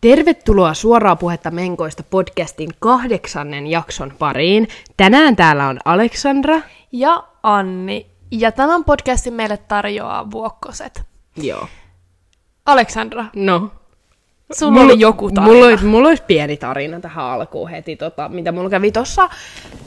Tervetuloa 0.00 0.74
suoraa 0.74 1.16
puhetta 1.16 1.50
Menkoista 1.50 2.02
podcastin 2.02 2.70
kahdeksannen 2.78 3.66
jakson 3.66 4.12
pariin. 4.18 4.68
Tänään 4.96 5.36
täällä 5.36 5.68
on 5.68 5.78
Aleksandra. 5.84 6.60
Ja 6.92 7.24
Anni. 7.42 8.06
Ja 8.30 8.52
tämän 8.52 8.84
podcastin 8.84 9.34
meille 9.34 9.56
tarjoaa 9.56 10.30
Vuokkoset. 10.30 11.02
Joo. 11.36 11.66
Aleksandra, 12.66 13.24
No. 13.36 13.70
sulla 14.52 14.72
Mulla- 14.72 14.84
oli 14.92 15.00
joku 15.00 15.30
tarina. 15.30 15.52
Mulla 15.52 15.66
olisi, 15.66 15.84
mulla 15.84 16.08
olisi 16.08 16.22
pieni 16.26 16.56
tarina 16.56 17.00
tähän 17.00 17.24
alkuun 17.24 17.70
heti, 17.70 17.96
tota, 17.96 18.28
mitä 18.28 18.52
mulla 18.52 18.70
kävi 18.70 18.92
tossa 18.92 19.28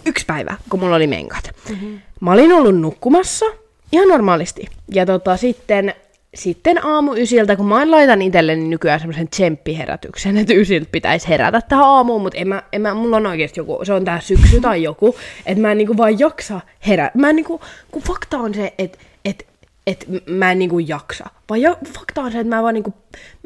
yksi 0.06 0.26
päivä, 0.26 0.56
kun 0.70 0.80
mulla 0.80 0.96
oli 0.96 1.08
menkat. 1.08 1.52
Mm-hmm. 1.70 2.00
Mä 2.20 2.32
olin 2.32 2.54
ollut 2.54 2.80
nukkumassa 2.80 3.46
ihan 3.92 4.08
normaalisti. 4.08 4.66
Ja 4.94 5.06
tota, 5.06 5.38
sitten, 5.38 5.94
sitten 6.34 6.86
aamu 6.86 7.14
ysiltä, 7.14 7.56
kun 7.56 7.66
mä 7.66 7.92
laitan 7.92 8.22
itselleni 8.22 8.68
nykyään 8.68 9.00
semmoisen 9.00 9.28
tsemppiherätyksen, 9.28 10.38
että 10.38 10.54
ysiltä 10.54 10.90
pitäisi 10.92 11.28
herätä 11.28 11.62
tähän 11.62 11.86
aamuun, 11.86 12.22
mutta 12.22 12.38
en 12.38 12.48
mä, 12.48 12.64
en 12.72 12.82
mä, 12.82 12.94
mulla 12.94 13.18
on 13.18 13.26
oikeasti 13.26 13.60
joku, 13.60 13.80
se 13.84 13.94
on 13.94 14.06
tää 14.06 14.20
syksy 14.20 14.62
tai 14.62 14.84
joku, 14.84 15.16
että 15.46 15.62
mä 15.62 15.72
en 15.72 15.78
niinku 15.78 15.98
vaan 15.98 16.20
jaksa 16.20 16.62
herää. 16.88 17.12
Mä 17.14 17.30
en 17.30 17.36
niinku, 17.36 17.62
kun 17.92 18.02
fakta 18.02 18.38
on 18.38 18.54
se, 18.54 18.74
että 18.78 18.98
et, 19.26 19.48
et 19.88 20.06
mä 20.26 20.52
en 20.52 20.60
niinku 20.60 20.80
jaksa. 20.80 21.26
Vaan 21.50 21.62
jo, 21.62 21.78
fakta 21.98 22.22
on 22.22 22.32
se, 22.32 22.40
että 22.40 22.56
mä 22.56 22.64
vaan 22.64 22.74
niinku 22.74 22.94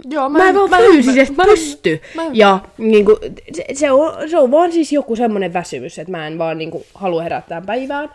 Joo, 0.10 0.30
mä, 0.30 0.38
mä 0.38 0.50
en 0.50 0.56
vaan 0.56 0.70
mä 0.70 0.78
fyysisesti. 0.78 1.36
Mä 1.36 1.46
pysty. 1.46 2.02
Mä 2.16 2.22
ymmärrän. 2.22 2.36
ja 2.36 2.60
niinku, 2.78 3.18
se, 3.54 3.66
se, 3.74 3.92
on, 3.92 4.30
se 4.30 4.38
on 4.38 4.52
vaan 4.52 4.72
siis 4.72 4.94
joku 4.94 5.16
semmonen 5.16 5.54
väsymys, 5.54 6.00
että 6.00 6.12
mä 6.12 6.28
en 6.28 6.38
vaan 6.38 6.58
niinku 6.58 6.86
halua 6.94 7.22
herättää 7.22 7.62
päivään. 7.62 8.10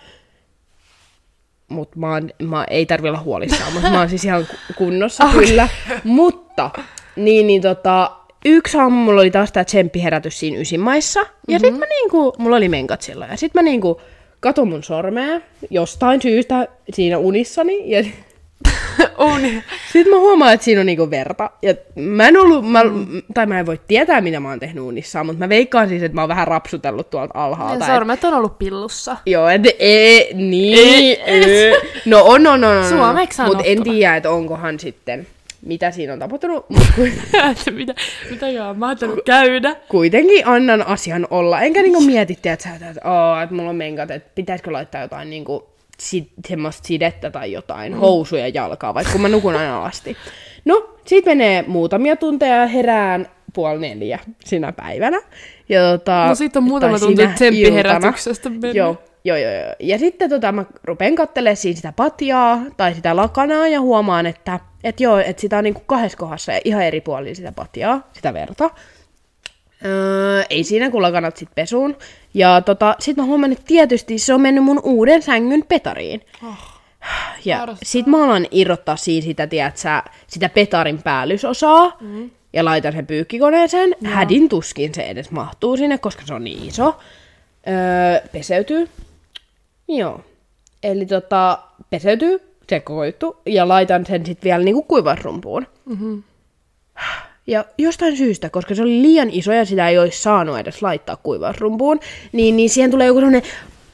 Mut 1.73 1.97
mä, 1.97 2.13
oon, 2.13 2.31
mä 2.43 2.65
ei 2.71 2.87
tarvi 2.87 3.09
olla 3.09 3.21
huolissaan, 3.21 3.73
mutta 3.73 3.91
mä 3.91 3.99
oon 3.99 4.09
siis 4.09 4.25
ihan 4.25 4.47
ku- 4.47 4.75
kunnossa 4.77 5.25
okay. 5.29 5.47
kyllä. 5.47 5.69
Mutta, 6.05 6.71
niin, 7.17 7.47
niin 7.47 7.63
tota, 7.63 8.11
yksi 8.45 8.79
aamu 8.79 8.97
mulla 8.97 9.21
oli 9.21 9.31
taas 9.31 9.53
tää 9.53 9.65
tsemppiherätys 9.65 10.41
siinä 10.41 10.59
ysimaissa. 10.59 11.21
Ja 11.21 11.27
mm-hmm. 11.49 11.59
sit 11.59 11.79
mä 11.79 11.87
niinku, 11.87 12.33
mulla 12.39 12.57
oli 12.57 12.69
menkat 12.69 13.03
silloin. 13.03 13.31
Ja 13.31 13.37
sit 13.37 13.55
mä 13.55 13.63
niinku 13.63 14.01
katon 14.41 14.69
mun 14.69 14.83
sormea 14.83 15.41
jostain 15.71 16.23
syystä 16.23 16.69
siinä 16.93 17.19
unissani. 17.19 17.91
Ja 17.91 18.05
On. 19.17 19.41
sitten 19.93 20.13
mä 20.13 20.19
huomaan, 20.19 20.53
että 20.55 20.65
siinä 20.65 20.81
on 20.81 20.87
niinku 20.87 21.11
verta. 21.11 21.51
Ja 21.63 21.75
mä 21.97 22.29
en 22.29 22.37
ollut, 22.37 22.71
mä, 22.71 22.81
tai 23.35 23.47
mä 23.47 23.61
en 23.61 23.67
voi 23.67 23.81
tietää, 23.89 24.21
mitä 24.21 24.41
mä 24.41 24.49
oon 24.49 24.61
tehnyt 24.61 24.85
unissaan, 24.85 25.27
mutta 25.27 25.39
mä 25.39 25.49
veikkaan 25.49 25.89
siis, 25.89 26.03
että 26.03 26.15
mä 26.15 26.23
oon 26.23 26.29
vähän 26.29 26.49
rapsutellut 26.49 27.11
tuolta 27.11 27.45
alhaalta. 27.45 27.85
Ja 27.85 27.95
sormet 27.95 28.25
on 28.25 28.35
ollut 28.35 28.59
pillussa. 28.59 29.13
Et, 29.13 29.19
joo, 29.27 29.49
et 29.49 29.63
e, 29.79 30.27
niin, 30.35 31.19
e, 31.27 31.73
No 32.07 32.23
on, 32.25 32.47
on, 32.47 32.65
on, 32.65 32.77
on. 32.77 32.89
Suomeksi 32.89 33.43
Mutta 33.43 33.65
en 33.65 33.83
tiedä, 33.83 34.17
että 34.17 34.31
onkohan 34.31 34.81
sitten, 34.81 35.27
mitä 35.67 35.91
siinä 35.91 36.13
on 36.13 36.19
tapahtunut. 36.19 36.67
Mitä, 37.73 37.95
mitä 38.31 38.49
joo, 38.49 38.75
mä 38.75 38.89
ajattelin 38.89 39.19
käydä. 39.27 39.77
kuitenkin 39.89 40.47
annan 40.47 40.87
asian 40.87 41.27
olla. 41.31 41.61
Enkä 41.61 41.83
niinku 41.83 42.01
mieti, 42.01 42.33
että, 42.33 42.53
että, 42.53 42.89
että, 42.91 43.11
oo, 43.11 43.41
että 43.43 43.55
mulla 43.55 43.71
on 43.71 43.77
menkat, 43.77 44.11
että 44.11 44.31
pitäisikö 44.35 44.73
laittaa 44.73 45.03
jotain 45.03 45.31
niinku, 45.31 45.72
si, 46.03 46.33
semmoista 46.49 46.87
sidettä 46.87 47.31
tai 47.31 47.53
jotain, 47.53 47.93
mm. 47.93 47.99
housuja 47.99 48.49
jalkaa, 48.49 48.95
vaikka 48.95 49.13
kun 49.13 49.21
mä 49.21 49.29
nukun 49.29 49.57
aina 49.57 49.79
alasti. 49.79 50.17
No, 50.65 50.97
sit 51.07 51.27
menee 51.27 51.65
muutamia 51.67 52.17
tunteja 52.17 52.57
ja 52.57 52.67
herään 52.67 53.29
puoli 53.55 53.79
neljä 53.79 54.19
sinä 54.45 54.73
päivänä. 54.73 55.21
Ja 55.69 55.81
tota, 55.81 56.27
No 56.29 56.35
sit 56.35 56.57
on 56.57 56.63
muutama 56.63 56.99
tunti 56.99 57.27
tsemppiherätyksestä 57.35 58.51
mennyt. 58.51 58.75
Joo, 58.75 59.03
joo, 59.25 59.37
joo, 59.37 59.53
joo. 59.53 59.75
Ja 59.81 59.99
sitten 59.99 60.31
tota, 60.31 60.53
mä 60.53 60.65
rupean 60.85 61.15
kattelemaan 61.15 61.57
siinä 61.57 61.77
sitä 61.77 61.93
patjaa 61.93 62.61
tai 62.77 62.95
sitä 62.95 63.17
lakanaa 63.17 63.69
ja 63.69 63.81
huomaan, 63.81 64.27
että 64.27 64.61
et 64.85 65.01
joo, 65.01 65.19
että 65.19 65.41
sitä 65.41 65.59
on 65.59 65.65
niinku 65.65 65.83
kahdessa 65.87 66.19
kohdassa 66.19 66.53
ja 66.53 66.61
ihan 66.65 66.83
eri 66.83 67.01
puolilla 67.01 67.35
sitä 67.35 67.53
patjaa, 67.53 68.09
sitä 68.13 68.35
verta. 68.35 68.71
Öö, 69.85 70.43
ei 70.51 70.65
siinä, 70.65 70.91
kun 70.91 71.03
lakanat 71.03 71.37
sit 71.37 71.49
pesuun. 71.55 71.97
Ja 72.35 72.61
tota, 72.61 72.97
sit 72.99 73.17
mä 73.17 73.25
huomaan, 73.25 73.53
että 73.53 73.65
tietysti 73.67 74.19
se 74.19 74.35
on 74.35 74.41
mennyt 74.41 74.65
mun 74.65 74.81
uuden 74.85 75.23
sängyn 75.23 75.65
petariin. 75.69 76.21
Oh, 76.49 76.55
Ja 77.45 77.57
Ärsyttävää. 77.57 77.79
sit 77.83 78.07
mä 78.07 78.25
alan 78.25 78.47
irrottaa 78.51 78.97
siinä 78.97 79.25
sitä, 79.25 79.47
tiedätkö, 79.47 80.11
sitä 80.27 80.49
petarin 80.49 81.03
päällysosaa. 81.03 81.97
Mm. 82.01 82.31
Ja 82.53 82.65
laitan 82.65 82.93
sen 82.93 83.07
pyykkikoneeseen. 83.07 83.95
No. 84.01 84.11
Hädin 84.11 84.49
tuskin 84.49 84.95
se 84.95 85.03
edes 85.03 85.31
mahtuu 85.31 85.77
sinne, 85.77 85.99
koska 85.99 86.23
se 86.27 86.35
on 86.35 86.45
niin 86.45 86.69
iso. 86.69 86.97
Öö, 87.69 88.29
peseytyy. 88.33 88.89
Joo. 89.89 90.21
Eli 90.83 91.07
tota, 91.07 91.59
peseytyy 91.91 92.41
se 92.69 92.81
koko 92.81 93.05
juttu. 93.05 93.37
Ja 93.47 93.69
laitan 93.69 94.07
sen 94.07 94.27
sitten 94.27 94.45
vielä 94.45 94.65
niinku 94.65 94.83
kuivausrumpuun. 94.83 95.67
Mm-hmm. 95.85 96.23
Ja 97.47 97.65
jostain 97.79 98.17
syystä, 98.17 98.51
koska 98.51 98.75
se 98.75 98.83
oli 98.83 99.03
liian 99.03 99.31
iso 99.31 99.53
ja 99.53 99.65
sitä 99.65 99.89
ei 99.89 99.99
olisi 99.99 100.23
saanut 100.23 100.59
edes 100.59 100.83
laittaa 100.83 101.17
kuivausrumpuun, 101.17 102.01
niin, 102.33 102.57
niin 102.57 102.71
siihen 102.71 102.91
tulee 102.91 103.07
joku 103.07 103.21
sellainen 103.21 103.43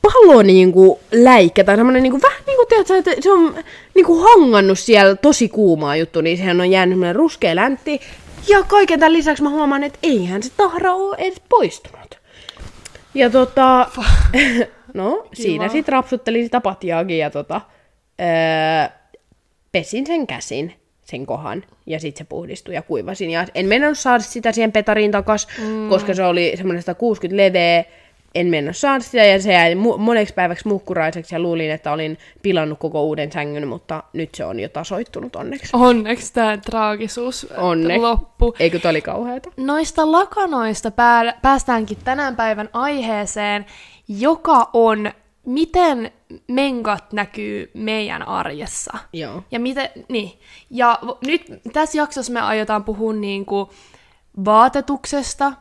palo 0.02 0.42
niinku 0.42 1.00
läikkä 1.12 1.64
tai 1.64 1.76
semmoinen 1.76 2.02
niinku, 2.02 2.20
vähän 2.22 2.42
niinku, 2.46 2.66
tiedätkö, 2.66 2.96
että 2.96 3.10
se 3.20 3.32
on 3.32 3.54
niinku 3.94 4.22
hangannut 4.22 4.78
siellä 4.78 5.16
tosi 5.16 5.48
kuumaa 5.48 5.96
juttu, 5.96 6.20
niin 6.20 6.36
sehän 6.36 6.60
on 6.60 6.70
jäänyt 6.70 6.92
semmoinen 6.92 7.16
ruskea 7.16 7.56
läntti. 7.56 8.00
Ja 8.48 8.62
kaiken 8.62 9.00
tämän 9.00 9.12
lisäksi 9.12 9.42
mä 9.42 9.50
huomaan, 9.50 9.84
että 9.84 9.98
eihän 10.02 10.42
se 10.42 10.52
tahra 10.56 10.94
ole 10.94 11.16
edes 11.18 11.42
poistunut. 11.48 12.18
Ja 13.14 13.30
tota, 13.30 13.86
no 14.94 15.26
siinä 15.32 15.68
sitten 15.68 15.92
rapsuttelin 15.92 16.44
sitä 16.44 16.60
patjaakin 16.60 17.18
ja 17.18 17.30
tota, 17.30 17.60
öö, 18.20 18.98
pesin 19.72 20.06
sen 20.06 20.26
käsin, 20.26 20.74
sen 21.10 21.26
kohan, 21.26 21.64
ja 21.86 22.00
sitten 22.00 22.18
se 22.18 22.28
puhdistui 22.28 22.74
ja 22.74 22.82
kuivasin. 22.82 23.30
Ja 23.30 23.46
en 23.54 23.66
mennnyt 23.66 23.98
saada 23.98 24.18
sitä 24.18 24.52
siihen 24.52 24.72
petariin 24.72 25.10
takas, 25.10 25.48
mm. 25.58 25.88
koska 25.88 26.14
se 26.14 26.24
oli 26.24 26.52
semmoinen 26.56 26.82
160 26.82 27.36
leveä, 27.36 27.84
en 28.34 28.46
mennä 28.46 28.72
saada 28.72 29.00
sitä, 29.00 29.24
ja 29.24 29.40
se 29.42 29.52
jäi 29.52 29.74
mu- 29.74 29.98
moneksi 29.98 30.34
päiväksi 30.34 30.68
muhkuraiseksi, 30.68 31.34
ja 31.34 31.40
luulin, 31.40 31.70
että 31.70 31.92
olin 31.92 32.18
pilannut 32.42 32.78
koko 32.78 33.02
uuden 33.02 33.32
sängyn, 33.32 33.68
mutta 33.68 34.02
nyt 34.12 34.34
se 34.34 34.44
on 34.44 34.60
jo 34.60 34.68
tasoittunut 34.68 35.36
onneksi. 35.36 35.70
Onneksi 35.72 36.32
tämä 36.32 36.56
traagisuus 36.56 37.46
Onneksi. 37.56 37.98
loppu. 37.98 38.54
Eikö 38.58 38.78
toi 38.78 38.90
oli 38.90 39.02
kauheata? 39.02 39.50
Noista 39.56 40.12
lakanoista 40.12 40.90
pää- 40.90 41.38
päästäänkin 41.42 41.98
tänään 42.04 42.36
päivän 42.36 42.68
aiheeseen, 42.72 43.66
joka 44.08 44.70
on, 44.72 45.10
miten 45.46 46.12
menkat 46.48 47.12
näkyy 47.12 47.70
meidän 47.74 48.28
arjessa. 48.28 48.98
Joo. 49.12 49.42
Ja, 49.50 49.60
miten, 49.60 49.88
niin. 50.08 50.32
ja 50.70 50.98
nyt 51.26 51.42
tässä 51.72 51.98
jaksossa 51.98 52.32
me 52.32 52.40
aiotaan 52.40 52.84
puhua 52.84 53.12
niinku 53.12 53.70
vaatetuksesta, 54.44 55.52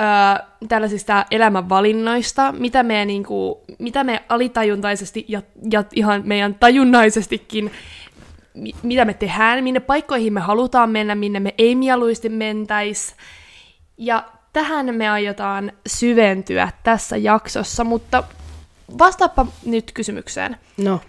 öö, 0.00 0.46
tällaisista 0.68 1.26
elämänvalinnoista, 1.30 2.52
mitä 2.52 2.82
me, 2.82 3.04
niinku, 3.04 3.64
mitä 3.78 4.04
me 4.04 4.24
alitajuntaisesti 4.28 5.24
ja, 5.28 5.42
ja 5.70 5.84
ihan 5.94 6.22
meidän 6.24 6.54
tajunnaisestikin, 6.54 7.70
mi- 8.54 8.74
mitä 8.82 9.04
me 9.04 9.14
tehdään, 9.14 9.64
minne 9.64 9.80
paikkoihin 9.80 10.32
me 10.32 10.40
halutaan 10.40 10.90
mennä, 10.90 11.14
minne 11.14 11.40
me 11.40 11.54
ei 11.58 11.74
mieluisesti 11.74 12.28
mentäisi. 12.28 13.14
Ja 13.98 14.24
tähän 14.52 14.94
me 14.94 15.08
aiotaan 15.08 15.72
syventyä 15.86 16.68
tässä 16.82 17.16
jaksossa, 17.16 17.84
mutta 17.84 18.24
vastaappa 18.98 19.46
nyt 19.64 19.92
kysymykseen. 19.92 20.56
No, 20.76 21.00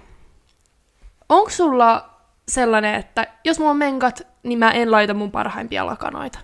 Onko 1.30 1.50
sulla 1.50 2.10
sellainen, 2.48 2.96
että 2.96 3.28
jos 3.44 3.60
mulla 3.60 3.72
on 3.72 3.78
menkat, 3.78 4.28
niin 4.44 4.60
mä 4.60 4.72
en 4.72 4.92
laita 4.92 5.14
mun 5.14 5.32
parhaimpia 5.32 5.86
lakanoita? 5.86 6.40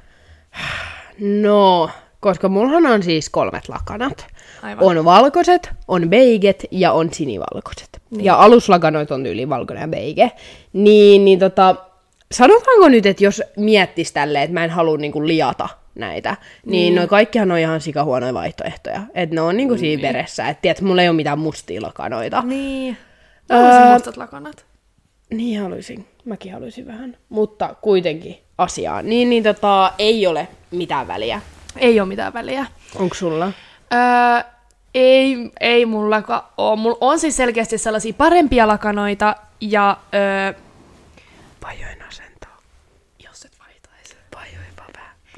no, 1.41 1.89
koska 2.19 2.49
mullahan 2.49 2.85
on 2.85 3.03
siis 3.03 3.29
kolmet 3.29 3.69
lakanat. 3.69 4.27
Aivan. 4.63 4.97
On 4.97 5.05
valkoiset, 5.05 5.71
on 5.87 6.09
beiget 6.09 6.65
ja 6.71 6.91
on 6.91 7.13
sinivalkoiset. 7.13 8.01
Niin. 8.09 8.25
Ja 8.25 8.35
aluslakanoit 8.35 9.11
on 9.11 9.25
yli 9.25 9.49
valkoinen 9.49 9.81
ja 9.81 9.87
beige. 9.87 10.31
Niin, 10.73 11.25
niin 11.25 11.39
tota, 11.39 11.75
sanotaanko 12.31 12.89
nyt, 12.89 13.05
että 13.05 13.23
jos 13.23 13.41
miettis 13.57 14.11
tälleen, 14.11 14.43
että 14.43 14.53
mä 14.53 14.63
en 14.63 14.69
halua 14.69 14.97
niinku 14.97 15.27
liata 15.27 15.69
näitä, 15.95 16.37
niin 16.65 16.93
mm. 16.93 16.99
no 17.01 17.07
kaikkihan 17.07 17.51
on 17.51 17.57
ihan 17.57 17.81
sikahuonoja 17.81 18.33
vaihtoehtoja. 18.33 19.01
Että 19.15 19.35
ne 19.35 19.41
on 19.41 19.57
niinku 19.57 19.77
siinä 19.77 20.01
veressä. 20.01 20.47
Että 20.47 20.61
tiedät, 20.61 20.81
mulla 20.81 21.01
ei 21.01 21.09
ole 21.09 21.15
mitään 21.15 21.39
mustia 21.39 21.81
lakanoita. 21.81 22.41
Niin. 22.41 22.97
Mä 23.49 23.55
haluaisin 23.55 23.83
Öö, 23.87 23.93
mustat 23.93 24.17
lakanat. 24.17 24.65
Niin 25.29 25.61
haluaisin. 25.61 26.05
Mäkin 26.25 26.53
haluaisin 26.53 26.87
vähän. 26.87 27.17
Mutta 27.29 27.75
kuitenkin 27.81 28.37
asiaan. 28.57 29.09
Niin, 29.09 29.29
niin 29.29 29.43
tota, 29.43 29.93
ei 29.97 30.27
ole 30.27 30.47
mitään 30.71 31.07
väliä. 31.07 31.41
Ei 31.77 31.99
ole 31.99 32.07
mitään 32.07 32.33
väliä. 32.33 32.65
Onko 32.95 33.15
sulla? 33.15 33.45
Öö, 33.93 33.99
ei, 34.93 35.51
ei 35.59 35.85
mullakaan 35.85 36.43
ole. 36.57 36.79
Mulla 36.79 36.97
on 37.01 37.19
siis 37.19 37.37
selkeästi 37.37 37.77
sellaisia 37.77 38.13
parempia 38.13 38.67
lakanoita, 38.67 39.35
ja 39.61 39.97
öö, 40.13 40.53
asentoa. 42.07 42.57
jos 43.23 43.45
et 43.45 43.51
vaihtaisi. 43.59 44.15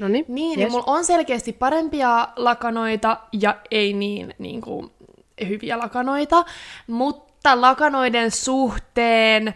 No 0.00 0.08
niin, 0.08 0.24
Niin, 0.28 0.58
niin 0.58 0.70
mulla 0.70 0.84
on 0.86 1.04
selkeästi 1.04 1.52
parempia 1.52 2.28
lakanoita 2.36 3.16
ja 3.32 3.56
ei 3.70 3.92
niin, 3.92 4.34
niin 4.38 4.60
kuin, 4.60 4.90
hyviä 5.48 5.78
lakanoita, 5.78 6.44
mutta 6.86 7.60
lakanoiden 7.60 8.30
suhteen 8.30 9.54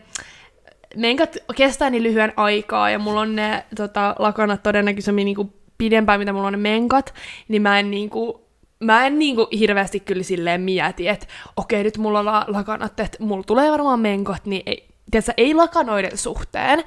menkat 0.97 1.37
kestää 1.57 1.91
niin 1.91 2.03
lyhyen 2.03 2.33
aikaa 2.37 2.91
ja 2.91 2.99
mulla 2.99 3.21
on 3.21 3.37
ne 3.37 3.65
tota, 3.77 4.15
lakanat 4.19 4.63
todennäköisemmin 4.63 5.25
niin 5.25 5.37
kuin 5.37 5.53
pidempään, 5.79 6.21
mitä 6.21 6.33
mulla 6.33 6.47
on 6.47 6.53
ne 6.53 6.59
menkat, 6.59 7.15
niin 7.49 7.63
mä 7.63 7.79
en 7.79 7.91
niinku, 7.91 8.47
mä 8.81 9.07
en 9.07 9.19
niinku 9.19 9.49
hirveästi 9.59 10.01
kyllä 10.01 10.23
silleen 10.23 10.61
mieti, 10.61 11.09
että 11.09 11.27
okei, 11.57 11.83
nyt 11.83 11.99
mulla 11.99 12.19
on 12.19 12.25
la- 12.25 12.45
lakanat, 12.49 13.01
että 13.01 13.19
mulla 13.21 13.43
tulee 13.43 13.71
varmaan 13.71 14.01
menkot, 14.01 14.45
niin 14.45 14.63
ei, 14.67 14.89
tiedätkö, 15.11 15.33
ei 15.37 15.55
lakanoiden 15.55 16.19
suhteen, 16.19 16.85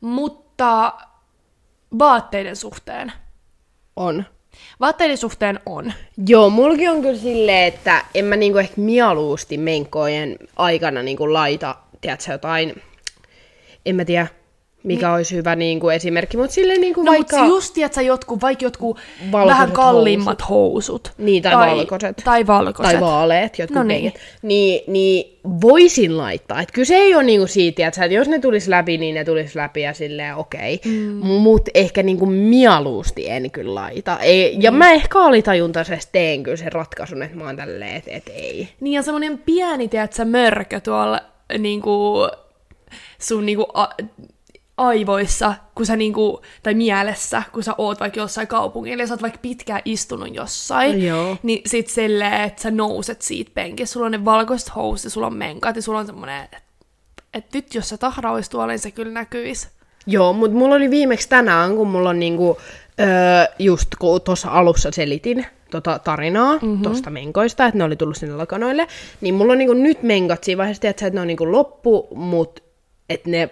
mutta 0.00 0.92
vaatteiden 1.98 2.56
suhteen. 2.56 3.12
On. 3.96 4.24
Vaatteiden 4.80 5.18
suhteen 5.18 5.60
on. 5.66 5.92
Joo, 6.26 6.50
mulki 6.50 6.88
on 6.88 7.02
kyllä 7.02 7.18
silleen, 7.18 7.68
että 7.68 8.04
en 8.14 8.24
mä 8.24 8.36
niinku 8.36 8.58
ehkä 8.58 8.80
mieluusti 8.80 9.58
menkkojen 9.58 10.38
aikana 10.56 11.02
niinku 11.02 11.32
laita, 11.32 11.76
tiedätkö, 12.00 12.32
jotain, 12.32 12.82
en 13.86 13.96
mä 13.96 14.04
tiedä, 14.04 14.26
mikä 14.84 15.06
niin. 15.06 15.14
olisi 15.14 15.36
hyvä 15.36 15.56
niinku 15.56 15.88
esimerkki, 15.88 16.36
mutta 16.36 16.54
silleen 16.54 16.80
niinku 16.80 17.02
No 17.02 17.12
vaikka... 17.12 17.36
mutta 17.36 17.54
just, 17.54 17.74
tiedätkö, 17.74 18.02
jotkut, 18.02 18.42
vaikka 18.42 18.64
jotkut 18.64 18.98
Valkoiset 19.32 19.54
vähän 19.54 19.72
kalliimmat 19.72 20.48
housut. 20.48 21.12
Niin, 21.18 21.42
tai 21.42 21.54
valkoiset. 21.54 22.16
Tai 22.24 22.46
valkoiset. 22.46 22.92
tai 22.92 23.00
vaaleet, 23.00 23.58
jotkut 23.58 23.74
No 23.74 23.82
no 23.82 23.88
niin. 23.88 24.02
niin. 24.02 24.14
niin, 24.42 24.80
niin 24.86 25.38
voisin 25.60 26.16
laittaa. 26.16 26.60
Et 26.60 26.72
kyse 26.72 26.96
ei 26.96 27.14
ole 27.14 27.22
niinku 27.22 27.46
siitä, 27.46 27.86
että 27.86 28.04
jos 28.06 28.28
ne 28.28 28.38
tulisi 28.38 28.70
läpi, 28.70 28.98
niin 28.98 29.14
ne 29.14 29.24
tulisi 29.24 29.58
läpi 29.58 29.80
ja 29.80 29.92
silleen 29.92 30.36
okei. 30.36 30.74
Okay. 30.74 30.92
Mm. 30.92 31.26
Mutta 31.26 31.70
ehkä 31.74 32.02
niinku 32.02 32.26
mieluusti 32.26 33.30
en 33.30 33.50
kyllä 33.50 33.74
laita. 33.74 34.18
Ei, 34.18 34.56
ja 34.60 34.70
mä 34.70 34.92
ehkä 34.92 35.18
alitajuntaisesti 35.18 36.08
teen 36.12 36.42
kyllä 36.42 36.56
sen 36.56 36.72
ratkaisun, 36.72 37.22
että 37.22 37.36
mä 37.36 37.44
oon 37.44 37.56
tälleen, 37.56 37.96
että 37.96 38.10
et 38.10 38.30
ei. 38.34 38.68
Niin 38.80 38.92
ja 38.92 39.02
semmonen 39.02 39.38
pieni, 39.38 39.88
tiedätkö, 39.88 40.24
mörkö 40.24 40.80
tuolla 40.80 41.20
niinku, 41.58 42.28
sun 43.18 43.46
niinku, 43.46 43.66
a, 43.74 43.88
aivoissa, 44.76 45.54
kun 45.74 45.86
sä 45.86 45.96
niinku, 45.96 46.40
tai 46.62 46.74
mielessä, 46.74 47.42
kun 47.52 47.62
sä 47.62 47.74
oot 47.78 48.00
vaikka 48.00 48.20
jossain 48.20 48.46
kaupungilla 48.46 49.02
ja 49.02 49.06
sä 49.06 49.14
oot 49.14 49.22
vaikka 49.22 49.38
pitkään 49.42 49.82
istunut 49.84 50.34
jossain, 50.34 51.06
Joo. 51.06 51.36
niin 51.42 51.62
sit 51.66 51.88
silleen, 51.88 52.42
että 52.42 52.62
sä 52.62 52.70
nouset 52.70 53.22
siitä 53.22 53.50
penkistä, 53.54 53.92
sulla 53.92 54.06
on 54.06 54.12
ne 54.12 54.24
valkoiset 54.24 54.74
housut 54.74 55.04
ja 55.04 55.10
sulla 55.10 55.26
on 55.26 55.36
menkat 55.36 55.76
ja 55.76 55.82
sulla 55.82 55.98
on 55.98 56.06
semmonen, 56.06 56.44
että 56.44 56.62
et 57.34 57.44
nyt 57.54 57.74
jos 57.74 57.88
sä 57.88 57.98
tahraois 57.98 58.48
tuolla, 58.48 58.72
niin 58.72 58.78
se 58.78 58.90
kyllä 58.90 59.12
näkyis. 59.12 59.68
Joo, 60.06 60.32
mutta 60.32 60.56
mulla 60.56 60.74
oli 60.74 60.90
viimeksi 60.90 61.28
tänään, 61.28 61.76
kun 61.76 61.88
mulla 61.88 62.10
on 62.10 62.18
niinku, 62.18 62.58
öö, 63.00 63.06
just 63.58 63.88
kun 63.98 64.20
tuossa 64.20 64.48
alussa 64.48 64.90
selitin 64.92 65.46
tota 65.70 65.98
tarinaa 65.98 66.52
mm-hmm. 66.52 66.82
tuosta 66.82 67.10
menkoista, 67.10 67.66
että 67.66 67.78
ne 67.78 67.84
oli 67.84 67.96
tullut 67.96 68.16
sinne 68.16 68.36
lakanoille, 68.36 68.86
niin 69.20 69.34
mulla 69.34 69.52
on 69.52 69.58
niinku 69.58 69.74
nyt 69.74 70.02
menkat 70.02 70.44
siinä 70.44 70.58
vaiheessa, 70.58 70.88
että 70.88 71.10
ne 71.10 71.20
on 71.20 71.26
niinku 71.26 71.52
loppu, 71.52 72.08
mutta 72.14 72.62
että 73.08 73.30
ne 73.30 73.50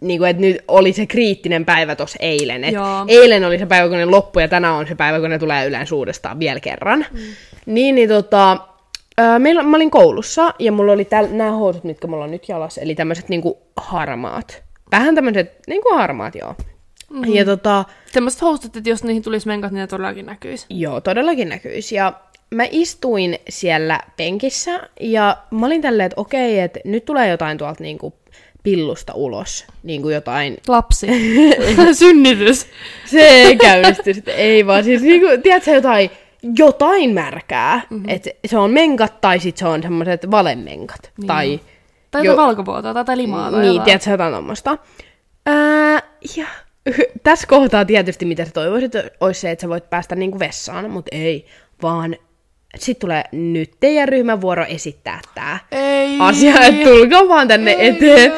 niinku, 0.00 0.24
et 0.24 0.38
nyt 0.38 0.56
oli 0.68 0.92
se 0.92 1.06
kriittinen 1.06 1.64
päivä 1.64 1.96
tuossa 1.96 2.18
eilen. 2.20 2.64
Et 2.64 2.74
Joo. 2.74 3.04
eilen 3.08 3.44
oli 3.44 3.58
se 3.58 3.66
päivä, 3.66 3.88
kun 3.88 3.98
ne 3.98 4.04
loppu, 4.04 4.40
ja 4.40 4.48
tänään 4.48 4.74
on 4.74 4.86
se 4.86 4.94
päivä, 4.94 5.20
kun 5.20 5.30
ne 5.30 5.38
tulee 5.38 5.66
yleensä 5.66 5.94
uudestaan 5.94 6.38
vielä 6.38 6.60
kerran. 6.60 7.06
Mm. 7.12 7.18
Niin, 7.66 7.94
niin 7.94 8.08
tota, 8.08 8.56
öö, 9.20 9.38
meillä, 9.38 9.62
mä 9.62 9.76
olin 9.76 9.90
koulussa, 9.90 10.54
ja 10.58 10.72
mulla 10.72 10.92
oli 10.92 11.04
täl, 11.04 11.26
nämä 11.30 11.50
housut, 11.50 11.84
mitkä 11.84 12.06
mulla 12.06 12.24
on 12.24 12.30
nyt 12.30 12.48
jalassa, 12.48 12.80
eli 12.80 12.94
tämmöiset 12.94 13.28
niinku 13.28 13.58
harmaat. 13.76 14.62
Vähän 14.92 15.14
tämmöiset 15.14 15.52
niinku 15.66 15.94
harmaat, 15.94 16.34
joo. 16.34 16.54
Mm-hmm. 17.10 17.34
Ja 17.34 17.44
tota, 17.44 17.84
Semmoiset 18.06 18.42
housut, 18.42 18.76
että 18.76 18.90
jos 18.90 19.04
niihin 19.04 19.22
tulisi 19.22 19.46
menkat, 19.46 19.72
niin 19.72 19.80
ne 19.80 19.86
todellakin 19.86 20.26
näkyis. 20.26 20.66
Joo, 20.70 21.00
todellakin 21.00 21.48
näkyisi. 21.48 21.94
Ja 21.94 22.12
mä 22.54 22.64
istuin 22.70 23.38
siellä 23.48 24.00
penkissä 24.16 24.88
ja 25.00 25.36
mä 25.50 25.66
olin 25.66 25.82
tälleen, 25.82 26.06
että 26.06 26.20
okei, 26.20 26.60
että 26.60 26.80
nyt 26.84 27.04
tulee 27.04 27.28
jotain 27.28 27.58
tuolta 27.58 27.82
niinku 27.82 28.14
pillusta 28.62 29.12
ulos. 29.14 29.66
Niinku 29.82 30.08
jotain... 30.08 30.56
Lapsi. 30.68 31.06
Synnytys. 31.92 32.66
Se 33.04 33.20
ei 33.20 33.56
käynnisty 33.56 34.14
sitten, 34.14 34.34
ei 34.34 34.66
vaan. 34.66 34.84
Siis 34.84 35.02
niinku, 35.02 35.26
tiedätkö 35.42 35.70
jotain, 35.70 36.10
jotain 36.58 37.10
märkää. 37.14 37.82
Mm-hmm. 37.90 38.08
Että 38.08 38.30
se 38.46 38.58
on 38.58 38.70
menkat 38.70 39.20
tai 39.20 39.40
sit 39.40 39.56
se 39.56 39.66
on 39.68 39.82
semmoiset 39.82 40.30
valemenkat. 40.30 41.12
Niin. 41.18 41.26
Tai 41.26 41.60
Tai 42.10 42.24
Jo- 42.24 42.36
valkopuolta 42.36 43.04
tai 43.04 43.16
limaa. 43.16 43.50
Tai 43.50 43.60
niin, 43.60 43.68
jotain. 43.68 43.84
tiedätkö 43.84 44.10
jotain 44.10 44.34
tommoista. 44.34 44.78
Ää, 45.46 46.02
ja 46.36 46.46
tässä 47.22 47.46
kohtaa 47.46 47.84
tietysti, 47.84 48.24
mitä 48.24 48.44
sä 48.44 48.50
toivoisit, 48.50 48.92
olisi 49.20 49.40
se, 49.40 49.50
että 49.50 49.62
sä 49.62 49.68
voit 49.68 49.90
päästä 49.90 50.16
niinku 50.16 50.38
vessaan, 50.38 50.90
mutta 50.90 51.16
ei, 51.16 51.46
vaan 51.82 52.16
sitten 52.76 53.00
tulee 53.00 53.24
nyt 53.32 53.70
teidän 53.80 54.08
ryhmän 54.08 54.40
vuoro 54.40 54.64
esittää 54.64 55.20
tää 55.34 55.58
Ei. 55.72 56.16
asia, 56.18 56.54
että 56.60 56.84
tulkaa 56.90 57.28
vaan 57.28 57.48
tänne 57.48 57.70
Ei, 57.70 57.88
eteen. 57.88 58.32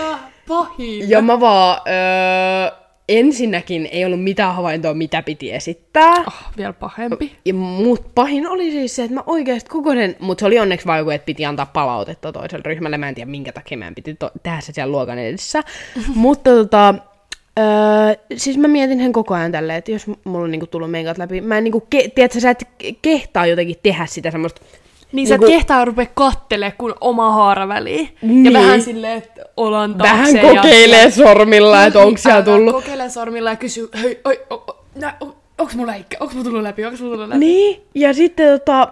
Pahin. 0.48 1.10
Ja 1.10 1.22
mä 1.22 1.40
vaan, 1.40 1.80
öö, 1.86 2.82
ensinnäkin 3.08 3.88
ei 3.92 4.04
ollut 4.04 4.22
mitään 4.22 4.54
havaintoa, 4.54 4.94
mitä 4.94 5.22
piti 5.22 5.52
esittää. 5.52 6.12
Oh, 6.12 6.34
vielä 6.56 6.72
pahempi. 6.72 7.32
Ja 7.44 7.54
mut 7.54 8.14
pahin 8.14 8.48
oli 8.48 8.70
siis 8.70 8.96
se, 8.96 9.02
että 9.04 9.14
mä 9.14 9.22
oikeasti 9.26 9.70
koko 9.70 9.92
sen, 9.92 10.16
mutta 10.18 10.42
se 10.42 10.46
oli 10.46 10.58
onneksi 10.58 10.86
vaan 10.86 10.98
joku, 10.98 11.10
että 11.10 11.26
piti 11.26 11.44
antaa 11.44 11.66
palautetta 11.66 12.32
toiselle 12.32 12.62
ryhmälle. 12.66 12.98
Mä 12.98 13.08
en 13.08 13.14
tiedä 13.14 13.30
minkä 13.30 13.52
takia 13.52 13.78
meidän 13.78 13.94
piti 13.94 14.14
to- 14.14 14.30
tehdä 14.42 14.60
se 14.60 14.72
siellä 14.72 14.92
luokan 14.92 15.18
edessä. 15.18 15.62
mutta 16.14 16.50
tota, 16.50 16.94
öö, 17.58 17.64
siis 18.36 18.58
mä 18.58 18.68
mietin 18.68 18.98
sen 18.98 19.12
koko 19.12 19.34
ajan 19.34 19.52
tälleen, 19.52 19.78
että 19.78 19.90
jos 19.92 20.06
mulla 20.24 20.44
on 20.44 20.50
niinku 20.50 20.66
tullut 20.66 20.90
meikat 20.90 21.18
läpi, 21.18 21.40
mä 21.40 21.58
en 21.58 21.64
niinku, 21.64 21.86
ke- 21.94 22.10
tiedätkö, 22.14 22.40
sä 22.40 22.50
et 22.50 22.64
kehtaa 23.02 23.46
jotenkin 23.46 23.76
tehdä 23.82 24.06
sitä 24.06 24.30
semmoista 24.30 24.60
Niin 25.12 25.28
sä 25.28 25.34
et 25.34 25.40
Niinku- 25.40 25.52
kehtaa 25.56 25.84
rupea 25.84 26.06
kattele 26.14 26.72
kun 26.78 26.94
oma 27.00 27.30
haara 27.32 27.68
väliin. 27.68 28.08
Niin. 28.22 28.44
Ja 28.44 28.52
vähän 28.60 28.82
silleen, 28.82 29.18
että 29.18 29.42
olan 29.56 29.94
taakse. 29.94 30.12
vähän 30.12 30.36
ja- 30.36 30.42
kokeilee 30.62 31.10
sormilla, 31.10 31.84
että 31.84 31.98
onko 31.98 32.18
siellä 32.18 32.42
tullut. 32.42 32.74
Kokeile 32.74 33.08
sormilla 33.10 33.50
ja 33.50 33.56
kysy, 33.56 33.88
hei, 34.02 34.20
oi, 34.24 34.40
o, 34.50 34.54
o, 34.54 34.84
nä, 34.94 35.14
o, 35.20 35.36
onks 35.58 35.74
mulla 35.76 35.92
läikkä, 35.92 36.16
onks 36.20 36.34
mulla 36.34 36.44
tullut 36.44 36.62
läpi, 36.62 36.84
onks 36.84 37.00
mulla 37.00 37.14
tullut 37.14 37.28
läpi? 37.28 37.38
Niin, 37.40 37.82
ja 37.94 38.14
sitten 38.14 38.58
tota, 38.58 38.88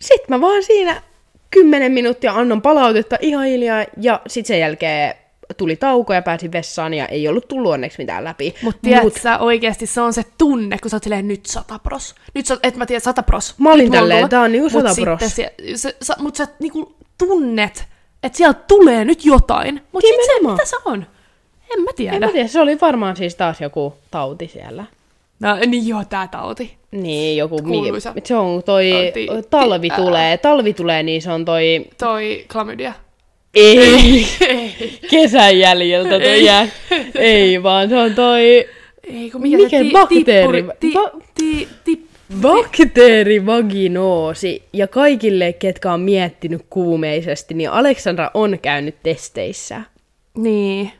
sit 0.00 0.28
mä 0.28 0.40
vaan 0.40 0.62
siinä 0.62 1.02
kymmenen 1.50 1.92
minuuttia 1.92 2.32
annan 2.32 2.62
palautetta 2.62 3.16
ihan 3.20 3.44
hiljaa, 3.46 3.84
ja 4.00 4.20
sitten 4.26 4.48
sen 4.48 4.60
jälkeen 4.60 5.14
tuli 5.54 5.76
tauko 5.76 6.14
ja 6.14 6.22
pääsin 6.22 6.52
vessaan, 6.52 6.94
ja 6.94 7.06
ei 7.08 7.28
ollut 7.28 7.48
tullut 7.48 7.72
onneksi 7.72 7.98
mitään 7.98 8.24
läpi. 8.24 8.54
Mut 8.62 8.76
tiedät 8.82 9.14
sä 9.22 9.38
oikeesti, 9.38 9.86
se 9.86 10.00
on 10.00 10.12
se 10.12 10.22
tunne, 10.38 10.78
kun 10.78 10.90
sä 10.90 10.96
oot 10.96 11.02
silleen 11.02 11.28
nyt 11.28 11.46
sata 11.46 11.78
pros. 11.78 12.14
Nyt 12.34 12.46
sä, 12.46 12.58
et 12.62 12.76
mä 12.76 12.86
tiedä, 12.86 13.00
sata 13.00 13.22
pros. 13.22 13.54
Mä 13.58 13.72
olin 13.72 13.92
tälleen, 13.92 14.28
tää 14.28 14.40
on 14.40 14.52
niinku 14.52 14.70
Mut 14.70 14.82
100 14.88 15.00
pros. 15.02 15.20
Se, 15.26 15.54
se, 15.74 15.96
sä, 16.02 16.16
mut 16.18 16.36
sä 16.36 16.48
niinku 16.58 16.94
tunnet, 17.18 17.84
että 18.22 18.36
sieltä 18.38 18.60
tulee 18.68 19.04
nyt 19.04 19.24
jotain. 19.24 19.80
Mut 19.92 20.02
sit 20.06 20.26
se, 20.26 20.50
mitä 20.50 20.64
se 20.64 20.76
on? 20.84 21.06
En 21.76 21.82
mä 21.82 21.90
tiedä. 21.96 22.16
En 22.16 22.20
mä 22.20 22.28
tiedä, 22.32 22.48
se 22.48 22.60
oli 22.60 22.80
varmaan 22.80 23.16
siis 23.16 23.34
taas 23.34 23.60
joku 23.60 23.94
tauti 24.10 24.48
siellä. 24.52 24.84
No 25.40 25.56
niin 25.66 25.88
joo, 25.88 26.04
tää 26.04 26.28
tauti. 26.28 26.76
Niin, 26.90 27.36
joku, 27.36 27.62
Kuuluisa. 27.62 28.12
mi- 28.14 28.20
se 28.24 28.36
on 28.36 28.62
toi, 28.62 28.90
Tauti. 29.26 29.46
talvi 29.50 29.90
Ää. 29.90 29.96
tulee, 29.96 30.36
talvi 30.38 30.74
tulee, 30.74 31.02
niin 31.02 31.22
se 31.22 31.30
on 31.32 31.44
toi, 31.44 31.86
Toi 31.98 32.44
klamydia. 32.52 32.92
Ei, 33.54 34.26
kesän 35.10 35.58
jäljiltä 35.58 36.20
toi 36.20 36.44
jää. 36.44 36.68
Ei, 37.14 37.62
vaan 37.62 37.88
se 37.88 37.96
on 37.96 38.14
toi 38.14 38.68
Ei, 39.12 39.30
kun 39.30 39.42
mikä, 39.42 39.56
Mikä 39.56 39.78
se 39.78 39.84
ti, 39.84 39.90
bakteeri- 39.90 40.62
tippuri- 40.62 40.76
ti, 40.80 40.94
va- 40.94 41.10
ti, 41.34 41.68
ti, 41.84 42.06
bakteerivaginoosi. 42.40 44.62
Ja 44.72 44.88
kaikille, 44.88 45.52
ketkä 45.52 45.92
on 45.92 46.00
miettinyt 46.00 46.62
kuumeisesti, 46.70 47.54
niin 47.54 47.70
Aleksandra 47.70 48.30
on 48.34 48.58
käynyt 48.62 48.96
testeissä. 49.02 49.80
niin. 50.34 50.90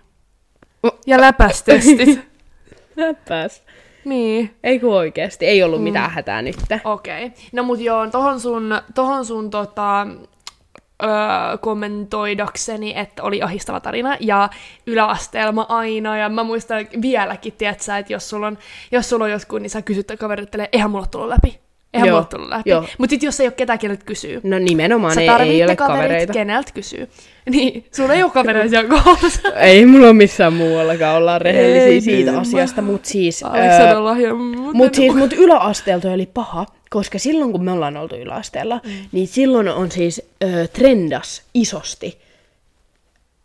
Ja 1.06 1.20
läpästestit. 1.20 2.20
Läpäs. 2.96 3.62
niin. 4.04 4.50
Ei 4.64 4.78
kun 4.80 4.94
oikeasti, 4.94 5.46
ei 5.46 5.62
ollut 5.62 5.82
mitään 5.84 6.10
hätää 6.10 6.42
nyt. 6.42 6.56
Okei. 6.84 7.24
Okay. 7.26 7.30
No 7.52 7.62
mut 7.62 7.80
joo, 7.80 8.06
tohon 8.10 8.40
sun, 8.40 8.78
tohon 8.94 9.24
sun 9.24 9.50
tota, 9.50 10.06
öö, 11.02 11.58
kommentoidakseni, 11.58 12.92
että 12.96 13.22
oli 13.22 13.42
ahistava 13.42 13.80
tarina, 13.80 14.16
ja 14.20 14.50
yläasteella 14.86 15.52
mä 15.52 15.66
aina, 15.68 16.16
ja 16.16 16.28
mä 16.28 16.42
muistan 16.42 16.86
vieläkin, 17.02 17.52
tiedätkö, 17.52 17.96
että 17.96 18.12
jos 18.12 18.30
sulla 18.30 18.46
on, 18.46 18.58
jos 18.92 19.08
sulla 19.08 19.24
on 19.24 19.30
jotkut, 19.30 19.62
niin 19.62 19.70
sä 19.70 19.82
kysyt 19.82 20.12
kaverille, 20.18 20.68
eihän 20.72 20.90
mulla 20.90 21.06
tullut 21.06 21.28
läpi. 21.28 21.71
Eihän 21.94 22.08
Joo, 22.08 22.16
mulla 22.16 22.28
tullut 22.30 22.48
läpi. 22.48 22.70
joo. 22.70 22.84
Mut 22.98 23.10
sit 23.10 23.22
jos 23.22 23.40
ei 23.40 23.46
ole 23.46 23.52
ketään, 23.52 23.78
keneltä 23.78 24.04
kysyy, 24.04 24.40
No 24.42 24.58
nimenomaan 24.58 25.14
sä 25.14 25.20
ei, 25.20 25.28
ei 25.28 25.64
ole 25.64 25.76
kaverit, 25.76 26.02
kavereita. 26.02 26.32
keneltä 26.32 26.72
kysyy. 26.74 27.08
Niin, 27.50 27.84
sulla 27.96 28.14
ei 28.14 28.22
ole 28.22 28.30
kavereita 28.30 28.68
siellä 28.70 28.88
koulussa. 29.02 29.48
Ei 29.56 29.86
mulla 29.86 30.06
ole 30.06 30.12
missään 30.12 30.52
muuallakaan, 30.52 31.16
ollaan 31.16 31.40
rehellisiä 31.40 31.86
Ei 31.86 32.00
siitä 32.00 32.30
niin, 32.30 32.40
asiasta, 32.40 32.82
mutta 32.82 33.08
siis... 33.08 33.44
Öö, 33.44 34.04
lahja, 34.04 34.34
mut 34.74 34.94
siis 34.94 35.14
mut 35.14 35.32
yläasteelta 35.32 36.10
oli 36.10 36.26
paha, 36.34 36.66
koska 36.90 37.18
silloin 37.18 37.52
kun 37.52 37.64
me 37.64 37.72
ollaan 37.72 37.96
oltu 37.96 38.16
yläasteella, 38.16 38.80
mm. 38.84 38.90
niin 39.12 39.28
silloin 39.28 39.68
on 39.68 39.90
siis 39.90 40.22
ö, 40.44 40.66
trendas 40.68 41.42
isosti 41.54 42.18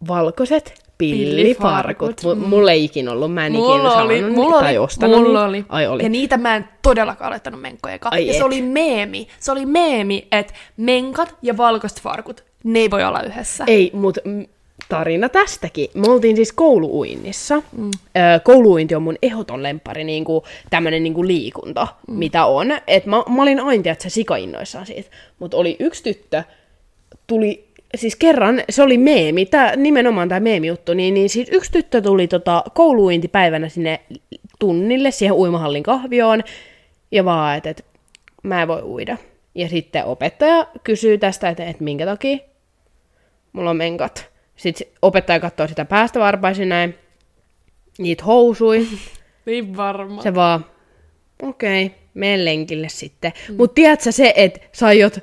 valkoiset 0.07 0.86
pillifarkut. 0.97 2.15
Pillifarkut, 2.15 2.45
M- 2.45 2.49
mulla 2.49 2.71
ei 2.71 2.83
ikinä 2.83 3.11
ollut, 3.11 3.33
mä 3.33 3.45
en 3.45 3.55
ikinä 3.55 3.67
Mulla 3.67 4.01
oli, 4.01 4.19
saanut 4.19 4.35
mulla 4.35 4.59
tai 4.59 4.77
oli, 4.77 4.77
ostanut 4.77 5.21
mulla 5.21 5.45
oli. 5.45 5.65
Ai 5.69 5.87
oli. 5.87 6.03
Ja 6.03 6.09
niitä 6.09 6.37
mä 6.37 6.55
en 6.55 6.69
todellakaan 6.81 7.31
laittanut 7.31 7.61
menkkoja. 7.61 7.97
Ja 8.11 8.11
et. 8.17 8.37
se 8.37 8.43
oli 8.43 8.61
meemi. 8.61 9.27
Se 9.39 9.51
oli 9.51 9.65
meemi, 9.65 10.27
että 10.31 10.53
menkat 10.77 11.35
ja 11.41 11.57
valkoiset 11.57 12.01
farkut, 12.01 12.43
ne 12.63 12.79
ei 12.79 12.91
voi 12.91 13.03
olla 13.03 13.21
yhdessä. 13.21 13.63
Ei, 13.67 13.91
mut 13.93 14.17
mm, 14.25 14.45
tarina 14.89 15.29
tästäkin. 15.29 15.89
Me 15.93 16.07
oltiin 16.07 16.35
siis 16.35 16.53
kouluuinnissa. 16.53 17.61
Mm. 17.77 17.91
Kouluuinti 18.43 18.95
on 18.95 19.03
mun 19.03 19.17
ehdoton 19.21 19.63
lempari, 19.63 20.03
niinku, 20.03 20.43
tämmönen 20.69 21.03
niinku 21.03 21.27
liikunta, 21.27 21.87
mm. 22.07 22.15
mitä 22.15 22.45
on. 22.45 22.67
Et 22.87 23.05
mä, 23.05 23.23
mä 23.29 23.41
olin 23.41 23.59
aina, 23.59 23.91
että 23.91 24.03
se 24.03 24.09
sikainnoissaan 24.09 24.85
siitä. 24.85 25.09
Mutta 25.39 25.57
oli 25.57 25.75
yksi 25.79 26.03
tyttö, 26.03 26.43
tuli, 27.27 27.66
siis 27.95 28.15
kerran, 28.15 28.63
se 28.69 28.83
oli 28.83 28.97
meemi, 28.97 29.45
tää, 29.45 29.75
nimenomaan 29.75 30.29
tämä 30.29 30.39
meemi-juttu, 30.39 30.93
niin, 30.93 31.13
niin 31.13 31.29
siis 31.29 31.47
yksi 31.51 31.71
tyttö 31.71 32.01
tuli 32.01 32.27
tota, 32.27 32.63
kouluuintipäivänä 32.73 33.69
sinne 33.69 33.99
tunnille, 34.59 35.11
siihen 35.11 35.35
uimahallin 35.35 35.83
kahvioon, 35.83 36.43
ja 37.11 37.25
vaan, 37.25 37.57
että 37.57 37.69
et, 37.69 37.85
mä 38.43 38.61
en 38.61 38.67
voi 38.67 38.81
uida. 38.81 39.17
Ja 39.55 39.69
sitten 39.69 40.05
opettaja 40.05 40.67
kysyy 40.83 41.17
tästä, 41.17 41.49
että 41.49 41.65
et 41.65 41.79
minkä 41.79 42.05
takia 42.05 42.37
mulla 43.53 43.69
on 43.69 43.77
menkat. 43.77 44.29
Sitten 44.55 44.87
opettaja 45.01 45.39
katsoo 45.39 45.67
sitä 45.67 45.85
päästä 45.85 46.19
varpaisin 46.19 46.69
näin, 46.69 46.95
niitä 47.97 48.23
housui. 48.23 48.87
Niin 49.45 49.77
varma. 49.77 50.21
Se 50.21 50.35
vaan, 50.35 50.65
okei, 51.41 51.85
okay, 51.85 51.97
mene 52.13 52.45
lenkille 52.45 52.89
sitten. 52.89 53.31
Mm. 53.49 53.55
Mutta 53.57 53.73
tiedätkö 53.73 54.11
se, 54.11 54.33
että 54.35 54.59
sä 54.71 54.87
aiot, 54.87 55.19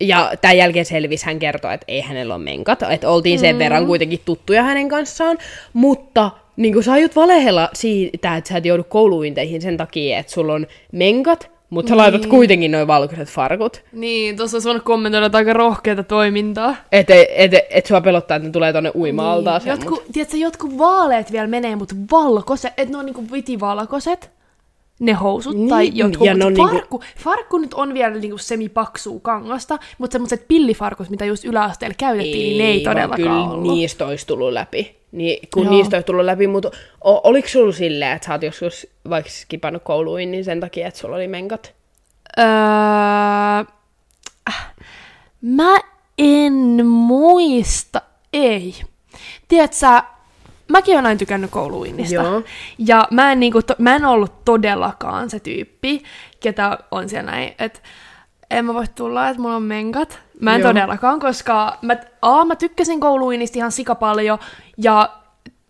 ja 0.00 0.32
tämän 0.40 0.56
jälkeen 0.56 0.84
selvisi, 0.84 1.26
hän 1.26 1.38
kertoi, 1.38 1.74
että 1.74 1.84
ei 1.88 2.00
hänellä 2.00 2.34
ole 2.34 2.44
menkat, 2.44 2.82
että 2.82 3.10
oltiin 3.10 3.38
sen 3.38 3.56
mm. 3.56 3.58
verran 3.58 3.86
kuitenkin 3.86 4.20
tuttuja 4.24 4.62
hänen 4.62 4.88
kanssaan, 4.88 5.38
mutta 5.72 6.30
niin 6.56 6.74
kuin 6.74 6.84
sä 6.84 6.92
aiot 6.92 7.16
valehella 7.16 7.68
siitä, 7.74 8.36
että 8.36 8.48
sä 8.48 8.56
et 8.56 8.66
joudu 8.66 8.84
kouluinteihin 8.84 9.62
sen 9.62 9.76
takia, 9.76 10.18
että 10.18 10.32
sulla 10.32 10.54
on 10.54 10.66
menkat, 10.92 11.50
mutta 11.70 11.88
sä 11.88 11.94
Niin. 11.94 12.02
laitat 12.02 12.26
kuitenkin 12.26 12.70
noin 12.70 12.86
valkoiset 12.86 13.28
farkut. 13.28 13.82
Niin, 13.92 14.36
tuossa 14.36 14.56
olisi 14.56 14.68
voinut 14.68 14.84
kommentoida 14.84 15.30
aika 15.32 15.52
rohkeata 15.52 16.02
toimintaa. 16.02 16.76
Että 16.92 17.14
et, 17.14 17.54
et, 17.54 17.64
et 17.70 17.86
sua 17.86 18.00
pelottaa, 18.00 18.36
että 18.36 18.48
ne 18.48 18.52
tulee 18.52 18.72
tonne 18.72 18.92
uima-altaaseen. 18.94 19.78
Niin. 19.78 19.84
Jotkut, 19.84 20.12
tiedätkö, 20.12 20.36
jotkut 20.36 20.78
vaaleet 20.78 21.32
vielä 21.32 21.46
menee, 21.46 21.76
mutta 21.76 21.94
valkoiset, 22.10 22.72
että 22.76 22.92
ne 22.92 22.98
on 22.98 23.06
niinku 23.06 23.24
vitivalkoiset, 23.32 24.30
ne 25.00 25.12
housut 25.12 25.56
Niin, 25.56 25.68
tai 25.68 25.90
jotkut. 25.94 26.26
ja 26.26 26.34
ne 26.34 26.44
Mutta 26.44 26.62
on 26.62 26.68
niinku- 26.68 26.78
farkku, 26.78 27.02
farkku 27.18 27.58
nyt 27.58 27.74
on 27.74 27.94
vielä 27.94 28.14
niinku 28.14 28.38
semipaksua 28.38 29.20
kangasta, 29.22 29.78
mutta 29.98 30.14
semmoiset 30.14 30.48
pillifarkut, 30.48 31.10
mitä 31.10 31.24
just 31.24 31.44
yläasteella 31.44 31.94
käytettiin, 31.98 32.38
niin 32.38 32.58
ne 32.58 32.64
ei 32.64 32.80
todellakaan 32.80 33.16
kyllä 33.22 33.44
ollut. 33.50 33.72
niistä 33.74 34.06
olisi 34.06 34.26
tullut 34.26 34.52
läpi. 34.52 34.96
Niin, 35.12 35.48
kun 35.54 35.64
Joo. 35.64 35.72
niistä 35.74 35.96
olisi 35.96 36.06
tullut 36.06 36.24
läpi, 36.24 36.46
mutta 36.46 36.70
o, 37.04 37.20
oliko 37.28 37.48
sulla 37.48 37.72
silleen, 37.72 38.12
että 38.16 38.26
sä 38.26 38.32
oot 38.32 38.42
joskus 38.42 38.86
vaikka 39.10 39.30
skipannut 39.30 39.82
kouluin, 39.82 40.30
niin 40.30 40.44
sen 40.44 40.60
takia, 40.60 40.86
että 40.88 41.00
sulla 41.00 41.16
oli 41.16 41.28
menkat? 41.28 41.74
Öö, 42.38 42.44
äh, 44.48 44.72
mä 45.40 45.78
en 46.18 46.86
muista, 46.86 48.02
ei. 48.32 48.74
Tiedätkö, 49.48 49.86
mäkin 50.68 50.94
olen 50.94 51.06
aina 51.06 51.18
tykännyt 51.18 51.50
kouluinnista. 51.50 52.14
Joo. 52.14 52.42
Ja 52.78 53.08
mä 53.10 53.32
en, 53.32 53.40
niinku, 53.40 53.62
to, 53.62 53.74
mä 53.78 53.96
en 53.96 54.04
ollut 54.04 54.44
todellakaan 54.44 55.30
se 55.30 55.40
tyyppi, 55.40 56.02
ketä 56.40 56.78
on 56.90 57.08
siellä 57.08 57.30
näin, 57.30 57.54
että 57.58 57.80
en 58.50 58.64
mä 58.64 58.74
voi 58.74 58.84
tulla, 58.94 59.28
että 59.28 59.42
mulla 59.42 59.56
on 59.56 59.62
menkat. 59.62 60.18
Mä 60.40 60.54
en 60.54 60.60
Joo. 60.60 60.72
todellakaan, 60.72 61.20
koska 61.20 61.78
mä, 61.82 61.96
a, 62.22 62.44
mä 62.44 62.56
tykkäsin 62.56 63.00
kouluinnista 63.00 63.58
ihan 63.58 63.72
sika 63.72 63.94
paljon, 63.94 64.38
ja 64.78 65.10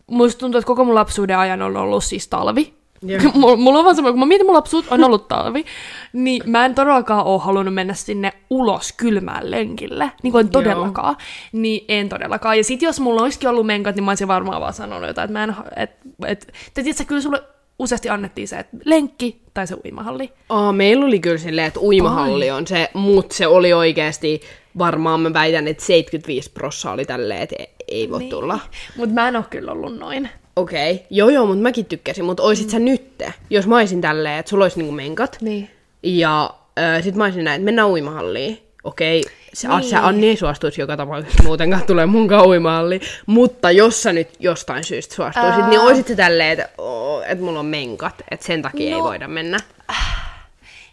musta 0.07 0.41
tuntuu, 0.41 0.59
että 0.59 0.67
koko 0.67 0.85
mun 0.85 0.95
lapsuuden 0.95 1.39
ajan 1.39 1.63
on 1.63 1.77
ollut 1.77 2.05
siis 2.05 2.29
talvi. 2.29 2.84
Joo. 3.05 3.21
mulla, 3.57 3.79
on 3.79 3.85
vaan 3.85 3.95
semmoinen, 3.95 4.13
kun 4.13 4.21
mä 4.21 4.27
mietin 4.27 4.47
mun 4.47 4.55
lapsuut, 4.55 4.87
on 4.91 5.05
ollut 5.05 5.29
talvi, 5.29 5.65
niin 6.13 6.43
mä 6.47 6.65
en 6.65 6.75
todellakaan 6.75 7.25
ole 7.25 7.41
halunnut 7.41 7.75
mennä 7.75 7.95
sinne 7.95 8.33
ulos 8.51 8.93
kylmään 8.93 9.51
lenkille. 9.51 10.13
Niin 10.23 10.33
kuin 10.33 10.47
en 10.47 10.53
todellakaan. 10.53 11.17
Niin 11.53 11.85
en 11.89 12.09
todellakaan. 12.09 12.57
Ja 12.57 12.65
sit 12.65 12.83
jos 12.83 13.01
mulla 13.01 13.23
olisikin 13.23 13.49
ollut 13.49 13.67
menkat, 13.67 13.97
niin 13.97 14.05
mä 14.05 14.11
olisin 14.11 14.29
varmaan 14.29 14.61
vaan 14.61 14.73
sanonut 14.73 15.09
jotain, 15.09 15.25
että 15.25 15.39
mä 15.39 15.45
en, 15.45 15.55
et, 15.77 15.91
et, 16.27 16.53
te 16.75 16.83
tiedätkö, 16.83 17.05
kyllä 17.05 17.21
sulle 17.21 17.43
useasti 17.79 18.09
annettiin 18.09 18.49
se, 18.49 18.59
että 18.59 18.77
lenkki 18.85 19.43
tai 19.55 19.67
se 19.67 19.77
uimahalli. 19.85 20.33
Aa, 20.49 20.73
meillä 20.73 21.07
oli 21.07 21.19
kyllä 21.19 21.39
silleen, 21.39 21.67
että 21.67 21.81
uimahalli 21.81 22.51
on 22.51 22.67
se, 22.67 22.91
mutta 22.95 23.35
se 23.35 23.47
oli 23.47 23.73
oikeasti, 23.73 24.41
varmaan 24.79 25.21
mä 25.21 25.33
väitän, 25.33 25.69
että 25.69 25.85
75 25.85 26.51
prossaa 26.51 26.93
oli 26.93 27.05
tälleen, 27.05 27.43
että 27.43 27.57
ei 27.89 28.11
voi 28.11 28.19
niin. 28.19 28.31
tulla. 28.31 28.59
Mutta 28.97 29.15
mä 29.15 29.29
en 29.29 29.37
ole 29.37 29.45
kyllä 29.51 29.73
ollut 29.73 29.99
noin. 29.99 30.29
Okei, 30.57 30.93
okay. 30.93 31.07
joo 31.11 31.29
joo, 31.29 31.47
mutta 31.47 31.63
mäkin 31.63 31.85
tykkäsin, 31.85 32.25
mutta 32.25 32.43
oisit 32.43 32.71
sä 32.71 32.79
nytte, 32.79 33.33
jos 33.51 33.67
mä 33.67 33.77
olisin 33.77 34.01
tälleen, 34.01 34.39
että 34.39 34.51
sulla 34.51 34.65
olisi 34.65 34.79
niinku 34.79 34.93
menkat, 34.93 35.39
Niin. 35.41 35.71
ja 36.03 36.55
äh, 36.79 37.03
sit 37.03 37.15
mä 37.15 37.25
olisin 37.25 37.45
näin, 37.45 37.59
että 37.59 37.65
mennään 37.65 37.89
uimahalliin. 37.89 38.59
Okei, 38.85 39.23
se, 39.55 39.69
niin. 39.69 39.83
Se 39.83 39.97
Anni 39.97 40.29
ei 40.29 40.37
suostuisi 40.37 40.81
joka 40.81 40.97
tapauksessa 40.97 41.43
muutenkaan 41.43 41.83
tulee 41.87 42.07
munkaan 42.07 42.47
uimahalliin, 42.47 43.01
mutta 43.27 43.71
jos 43.71 44.03
sä 44.03 44.13
nyt 44.13 44.29
jostain 44.39 44.85
syystä 44.85 45.15
suostuisit, 45.15 45.61
Ää. 45.61 45.69
niin 45.69 45.81
oisit 45.81 46.09
sä 46.09 46.17
tälleen, 46.17 46.51
että, 46.51 46.69
oo, 46.79 47.23
että 47.23 47.45
mulla 47.45 47.61
on 47.61 47.67
menkat, 47.67 48.15
että 48.31 48.47
sen 48.47 48.63
takia 48.63 48.91
no. 48.91 48.97
ei 48.97 49.03
voida 49.03 49.29
mennä. 49.29 49.59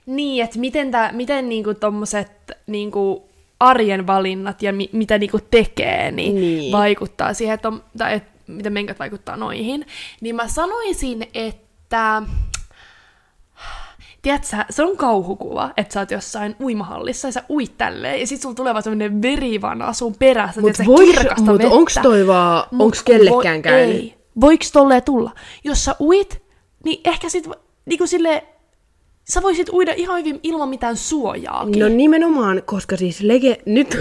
Niin, 0.05 0.43
että 0.43 0.59
miten, 0.59 0.91
tää, 0.91 1.11
miten 1.11 1.49
niinku 1.49 1.73
tommoset 1.73 2.31
niinku 2.67 3.29
arjen 3.59 4.07
valinnat 4.07 4.63
ja 4.63 4.73
mi, 4.73 4.89
mitä 4.91 5.17
niinku 5.17 5.39
tekee, 5.51 6.11
niin, 6.11 6.35
Niin. 6.35 6.57
niin. 6.57 6.71
vaikuttaa 6.71 7.33
siihen, 7.33 7.53
että, 7.53 7.67
on, 7.67 7.83
tai 7.97 8.13
et, 8.13 8.23
miten 8.51 8.73
menkät 8.73 8.99
vaikuttaa 8.99 9.37
noihin. 9.37 9.85
Niin 10.21 10.35
mä 10.35 10.47
sanoisin, 10.47 11.27
että... 11.33 12.23
Tiedätkö, 14.21 14.57
se 14.69 14.83
on 14.83 14.97
kauhukuva, 14.97 15.71
että 15.77 15.93
sä 15.93 15.99
oot 15.99 16.11
jossain 16.11 16.55
uimahallissa 16.59 17.27
ja 17.27 17.31
sä 17.31 17.43
uit 17.49 17.77
tälleen, 17.77 18.19
ja 18.19 18.27
sit 18.27 18.41
sulla 18.41 18.55
tulee 18.55 18.73
vaan 18.73 18.83
semmonen 18.83 19.21
verivana 19.21 19.93
sun 19.93 20.15
perässä, 20.19 20.61
Mutta 20.61 20.77
tiedätkö, 20.83 20.97
voiko, 20.97 21.11
kirkasta 21.19 21.51
mut 21.51 21.59
vettä. 21.61 21.73
onks 21.75 21.99
toi 22.03 22.27
vaan, 22.27 22.63
Mut 22.71 22.85
onks 22.85 23.03
kellekään 23.03 23.55
voi- 23.55 23.61
käynyt? 23.61 23.95
Ei. 23.95 24.15
Voiko 24.41 24.65
tolleen 24.73 25.03
tulla? 25.03 25.31
Jos 25.63 25.85
sä 25.85 25.95
uit, 25.99 26.41
niin 26.85 27.01
ehkä 27.05 27.29
sit 27.29 27.47
vo- 27.47 27.59
niinku 27.85 28.07
sille 28.07 28.43
sä 29.29 29.41
voisit 29.41 29.69
uida 29.69 29.93
ihan 29.95 30.19
hyvin 30.19 30.39
ilman 30.43 30.69
mitään 30.69 30.97
suojaakin. 30.97 31.79
No 31.79 31.87
nimenomaan, 31.87 32.61
koska 32.65 32.97
siis 32.97 33.21
lege... 33.21 33.57
Nyt... 33.65 33.97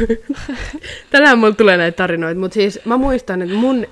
Tänään 1.11 1.38
mulla 1.38 1.54
tulee 1.54 1.76
näitä 1.76 1.97
tarinoita, 1.97 2.40
mutta 2.40 2.54
siis 2.54 2.80
mä 2.85 2.97
muistan, 2.97 3.42
että 3.42 3.54
mun 3.54 3.87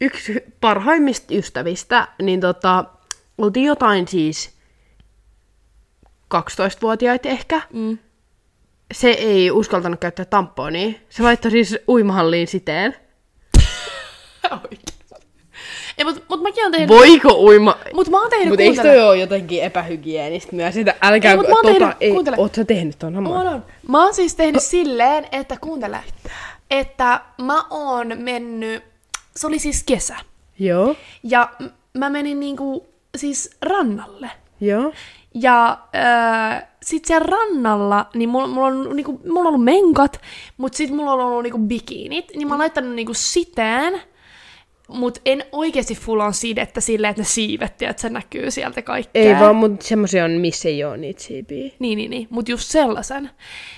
yksi 0.00 0.40
parhaimmista 0.60 1.34
ystävistä, 1.34 2.08
niin 2.22 2.40
tota, 2.40 2.84
oltiin 3.38 3.66
jotain 3.66 4.08
siis 4.08 4.50
12-vuotiaita 6.34 7.28
ehkä. 7.28 7.60
Mm. 7.72 7.98
Se 8.94 9.10
ei 9.10 9.50
uskaltanut 9.50 10.00
käyttää 10.00 10.24
tamponia. 10.24 10.92
Se 11.08 11.22
laittoi 11.22 11.50
siis 11.50 11.78
uimahalliin 11.88 12.46
siteen. 12.48 12.94
Ei, 15.98 16.04
mut, 16.04 16.24
mut 16.28 16.42
mäkin 16.42 16.62
oon 16.64 16.72
tehnyt... 16.72 16.88
Voiko 16.88 17.34
uima... 17.34 17.78
Mut 17.94 18.08
mä 18.08 18.20
oon 18.20 18.30
tehnyt, 18.30 18.48
Mutta 18.48 18.62
eikö 18.62 18.74
kuuntele. 18.74 18.94
toi 18.96 19.08
ole 19.08 19.16
jotenkin 19.16 19.62
epähygienistä 19.62 20.56
myös? 20.56 20.74
Sitä, 20.74 20.94
älkää... 21.02 21.30
Ei, 21.30 21.36
mut 21.36 21.48
mä 21.48 21.54
oon 21.54 21.64
tota, 21.64 21.78
tehnyt- 21.78 21.96
ei, 22.00 22.10
kuuntele. 22.12 22.36
oot 22.38 22.54
sä 22.54 22.64
tehnyt 22.64 22.98
ton 22.98 23.16
On, 23.16 23.24
saman? 23.24 23.46
on. 23.48 23.64
Mä 23.88 24.04
oon 24.04 24.14
siis 24.14 24.34
tehnyt 24.34 24.62
silleen, 24.62 25.26
että 25.32 25.56
kuuntele, 25.60 25.98
että 26.70 27.20
mä 27.42 27.64
oon 27.70 28.12
mennyt, 28.16 28.84
se 29.40 29.46
oli 29.46 29.58
siis 29.58 29.82
kesä, 29.82 30.16
Joo, 30.58 30.96
ja 31.22 31.50
mä 31.98 32.10
menin 32.10 32.40
niinku 32.40 32.86
siis 33.16 33.50
rannalle. 33.62 34.30
joo. 34.60 34.92
Ja 35.34 35.78
äh, 35.96 36.68
sit 36.82 37.04
siellä 37.04 37.26
rannalla, 37.26 38.06
niin 38.14 38.28
mulla, 38.28 38.46
mulla, 38.46 38.66
on, 38.66 38.96
niinku, 38.96 39.20
mulla 39.26 39.40
on 39.40 39.46
ollut 39.46 39.64
menkat, 39.64 40.20
mut 40.56 40.74
sit 40.74 40.90
mulla 40.90 41.12
on 41.12 41.20
ollut 41.20 41.42
niinku 41.42 41.58
bikinit, 41.58 42.24
niin 42.36 42.48
mä 42.48 42.54
oon 42.54 42.58
laittanut 42.58 42.94
niinku 42.94 43.14
siteen, 43.14 44.00
mut 44.88 45.18
en 45.24 45.44
oikeasti 45.52 45.94
full 45.94 46.20
on 46.20 46.34
sidettä 46.34 46.80
silleen, 46.80 47.10
että 47.10 47.22
ne 47.22 47.26
siivet, 47.26 47.82
että 47.82 48.00
se 48.02 48.08
näkyy 48.08 48.50
sieltä 48.50 48.82
kaikkea. 48.82 49.22
Ei 49.22 49.40
vaan, 49.40 49.56
mutta 49.56 49.86
semmosia 49.86 50.24
on, 50.24 50.30
missä 50.30 50.68
ei 50.68 50.84
oo 50.84 50.96
niitä 50.96 51.22
siipiä. 51.22 51.70
Niin, 51.78 51.96
niin, 51.96 52.10
niin. 52.10 52.26
Mutta 52.30 52.50
just 52.50 52.70
sellaisen. 52.70 53.30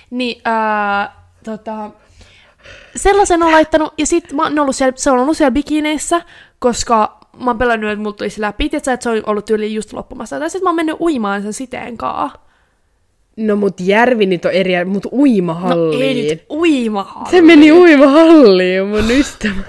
Niin, 0.09 0.41
ää, 0.45 1.15
tota, 1.43 1.91
sellaisen 2.95 3.43
on 3.43 3.51
laittanut, 3.51 3.93
ja 3.97 4.05
sit 4.05 4.33
mä 4.33 4.43
oon 4.43 4.59
ollut 4.59 4.75
siellä, 4.75 4.93
se 4.95 5.11
on 5.11 5.19
ollut 5.19 5.37
siellä 5.37 5.51
bikineissä, 5.51 6.21
koska 6.59 7.19
mä 7.39 7.49
oon 7.49 7.57
pelannut, 7.57 7.91
että 7.91 8.03
mulla 8.03 8.15
tulisi 8.15 8.41
läpi, 8.41 8.69
tiiätkö, 8.69 8.91
että 8.93 9.03
se 9.03 9.09
on 9.09 9.23
ollut 9.25 9.45
tyyli 9.45 9.73
just 9.73 9.93
loppumassa. 9.93 10.39
Tai 10.39 10.49
sit 10.49 10.63
mä 10.63 10.69
oon 10.69 10.75
mennyt 10.75 10.95
uimaan 10.99 11.41
sen 11.41 11.53
siteen 11.53 11.97
kaa. 11.97 12.45
No 13.37 13.55
mut 13.55 13.79
järvi 13.79 14.25
nyt 14.25 14.45
on 14.45 14.51
eri, 14.51 14.85
mut 14.85 15.05
No 15.05 15.09
uimahalliin. 15.13 16.17
ei 16.17 16.29
nyt 16.29 16.45
uimahalli. 16.49 17.29
Se 17.31 17.41
meni 17.41 17.71
uimahalliin, 17.71 18.87
mun 18.87 19.11
ystävä. 19.11 19.63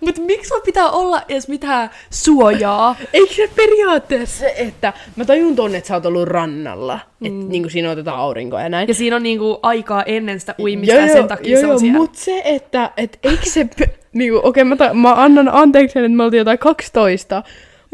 Mut 0.00 0.18
miksi 0.18 0.48
sulla 0.48 0.60
pitää 0.60 0.90
olla 0.90 1.22
edes 1.28 1.48
mitään 1.48 1.90
suojaa? 2.10 2.96
Eikö 3.12 3.34
se 3.34 3.50
periaatteessa 3.56 4.38
se, 4.38 4.54
että 4.56 4.92
mä 5.16 5.24
tajun 5.24 5.56
tonne, 5.56 5.78
että 5.78 5.88
sä 5.88 5.94
oot 5.94 6.06
ollut 6.06 6.28
rannalla, 6.28 6.98
mm. 7.20 7.26
että 7.26 7.52
niinku 7.52 7.68
siinä 7.68 7.90
otetaan 7.90 8.18
aurinkoa 8.18 8.62
ja 8.62 8.68
näin. 8.68 8.88
Ja 8.88 8.94
siinä 8.94 9.16
on 9.16 9.22
niinku 9.22 9.58
aikaa 9.62 10.02
ennen 10.02 10.40
sitä 10.40 10.54
uimista, 10.58 10.94
ja 10.94 11.08
sen 11.08 11.28
takia 11.28 11.52
joo, 11.52 11.60
se 11.60 11.66
on 11.66 11.70
joo, 11.70 11.78
siellä. 11.78 11.98
mut 11.98 12.14
se, 12.14 12.42
että 12.44 12.90
et 12.96 13.18
eikö 13.22 13.44
se, 13.44 13.66
niinku, 14.12 14.36
okei 14.36 14.48
okay, 14.48 14.64
mä, 14.64 14.76
ta- 14.76 14.94
mä 14.94 15.14
annan 15.14 15.48
anteeksi, 15.52 15.98
että 15.98 16.08
me 16.08 16.22
oltiin 16.22 16.38
jotain 16.38 16.58
12, 16.58 17.42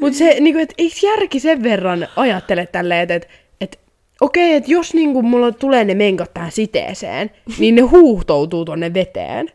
mut 0.01 0.15
se, 0.15 0.37
niinku, 0.41 0.61
että 0.61 0.75
eikö 0.79 0.97
järki 1.03 1.41
sen 1.41 1.63
verran 1.63 2.09
ajattele 2.17 2.67
tälleen, 2.67 3.03
että 3.03 3.15
et, 3.15 3.29
et, 3.61 3.79
okei, 4.21 4.47
okay, 4.47 4.57
että 4.57 4.73
jos 4.73 4.95
niinku 4.95 5.23
mulla 5.23 5.53
tulee 5.53 5.85
ne 5.85 5.95
menkat 5.95 6.35
tähän 6.35 6.53
siteeseen, 6.53 7.31
niin 7.59 7.75
ne 7.75 7.83
huuhtoutuu 7.83 8.65
tonne 8.65 8.95
veteen. 8.95 9.51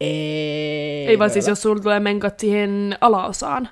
Ei, 0.00 1.06
Ei 1.06 1.18
vaan 1.18 1.30
siis, 1.30 1.46
jos 1.48 1.62
sulla 1.62 1.82
tulee 1.82 2.00
menkat 2.00 2.40
siihen 2.40 2.98
alaosaan. 3.00 3.68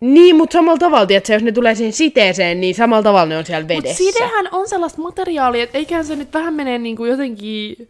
Niin, 0.00 0.36
mutta 0.36 0.52
samalla 0.52 0.78
tavalla, 0.78 1.06
tiedätkö, 1.06 1.32
jos 1.32 1.42
ne 1.42 1.52
tulee 1.52 1.74
siihen 1.74 1.92
siteeseen, 1.92 2.60
niin 2.60 2.74
samalla 2.74 3.02
tavalla 3.02 3.26
ne 3.26 3.36
on 3.38 3.46
siellä 3.46 3.62
Mutta 3.62 3.74
vedessä. 3.74 4.04
sidehän 4.04 4.48
on 4.52 4.68
sellaista 4.68 5.02
materiaalia, 5.02 5.62
että 5.64 5.78
eiköhän 5.78 6.04
se 6.04 6.16
nyt 6.16 6.32
vähän 6.34 6.54
menee 6.54 6.78
niinku 6.78 7.04
jotenkin... 7.04 7.88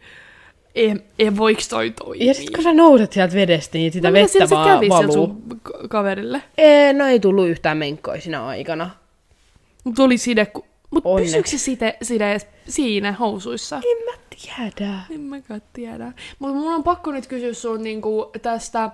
Ei, 0.75 0.93
ei 1.19 1.37
voiko 1.37 1.61
toi 1.69 1.89
toimia? 1.91 2.27
Ja 2.27 2.33
sit 2.33 2.49
kun 2.49 2.63
sä 2.63 2.73
nouset 2.73 3.13
sieltä 3.13 3.33
vedestä, 3.35 3.77
niin 3.77 3.91
sitä 3.91 4.07
No, 4.07 4.13
vettä 4.13 4.49
vaan 4.49 4.69
kävi 4.75 4.89
valuu. 4.89 5.11
sun 5.13 5.43
kaverille? 5.89 6.41
Ei, 6.57 6.93
no 6.93 7.07
ei 7.07 7.19
tullut 7.19 7.47
yhtään 7.47 7.77
menkkoja 7.77 8.21
siinä 8.21 8.45
aikana. 8.45 8.89
Mutta 9.83 10.03
oli 10.03 10.17
side, 10.17 10.45
ku... 10.45 10.65
Mut 10.91 11.01
Onneksi. 11.05 11.31
pysyykö 11.31 11.49
se 11.49 11.57
side, 11.57 11.97
side 12.01 12.37
siinä 12.67 13.11
housuissa? 13.11 13.75
En 13.75 14.05
mä 14.05 14.11
tiedä. 14.41 14.93
En 15.09 15.21
mäkään 15.21 15.61
tiedä. 15.73 16.11
Mutta 16.39 16.55
mun 16.55 16.73
on 16.73 16.83
pakko 16.83 17.11
nyt 17.11 17.27
kysyä 17.27 17.53
sun 17.53 17.83
niinku 17.83 18.31
tästä 18.41 18.91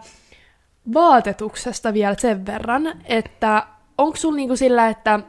vaatetuksesta 0.93 1.93
vielä 1.93 2.15
sen 2.19 2.45
verran, 2.45 3.01
että 3.05 3.67
onko 3.97 4.17
sulla 4.17 4.35
niinku 4.35 4.55
sillä, 4.55 4.87
että 4.87 5.19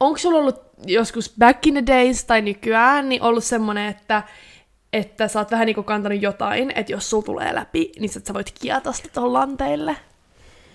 onko 0.00 0.18
sulla 0.18 0.38
ollut 0.38 0.60
joskus 0.86 1.32
back 1.38 1.66
in 1.66 1.74
the 1.74 1.86
days 1.86 2.24
tai 2.24 2.42
nykyään 2.42 3.08
niin 3.08 3.22
ollut 3.22 3.44
semmonen, 3.44 3.88
että 3.88 4.22
että 4.92 5.28
sä 5.28 5.38
oot 5.38 5.50
vähän 5.50 5.66
niinku 5.66 5.82
kantanut 5.82 6.22
jotain, 6.22 6.72
että 6.74 6.92
jos 6.92 7.10
sul 7.10 7.20
tulee 7.20 7.54
läpi, 7.54 7.92
niin 7.98 8.08
sit 8.08 8.26
sä 8.26 8.34
voit 8.34 8.54
kietasta 8.60 9.08
tuohon 9.14 9.32
lanteille. 9.32 9.96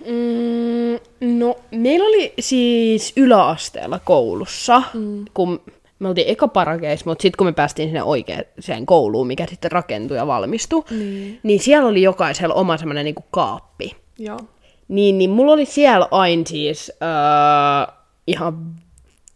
Mm, 0.05 1.39
no, 1.39 1.55
meillä 1.71 2.05
oli 2.05 2.33
siis 2.39 3.13
yläasteella 3.15 3.99
koulussa, 3.99 4.81
mm. 4.93 5.25
kun 5.33 5.61
me 5.99 6.07
oltiin 6.09 6.27
eka 6.27 6.47
parakeis, 6.47 7.05
mutta 7.05 7.21
sitten 7.21 7.37
kun 7.37 7.47
me 7.47 7.51
päästiin 7.51 7.87
sinne 7.87 8.03
oikeaan 8.03 8.85
kouluun, 8.85 9.27
mikä 9.27 9.45
sitten 9.49 9.71
rakentui 9.71 10.17
ja 10.17 10.27
valmistui, 10.27 10.83
Niin. 10.89 11.39
niin 11.43 11.59
siellä 11.59 11.87
oli 11.87 12.01
jokaisella 12.01 12.53
oma 12.53 12.77
semmoinen 12.77 13.05
niinku 13.05 13.23
kaappi. 13.31 13.95
Joo. 14.19 14.39
Niin, 14.87 15.17
niin 15.17 15.29
mulla 15.29 15.51
oli 15.53 15.65
siellä 15.65 16.07
aina 16.11 16.43
siis 16.45 16.91
äh, 17.03 17.95
ihan 18.27 18.75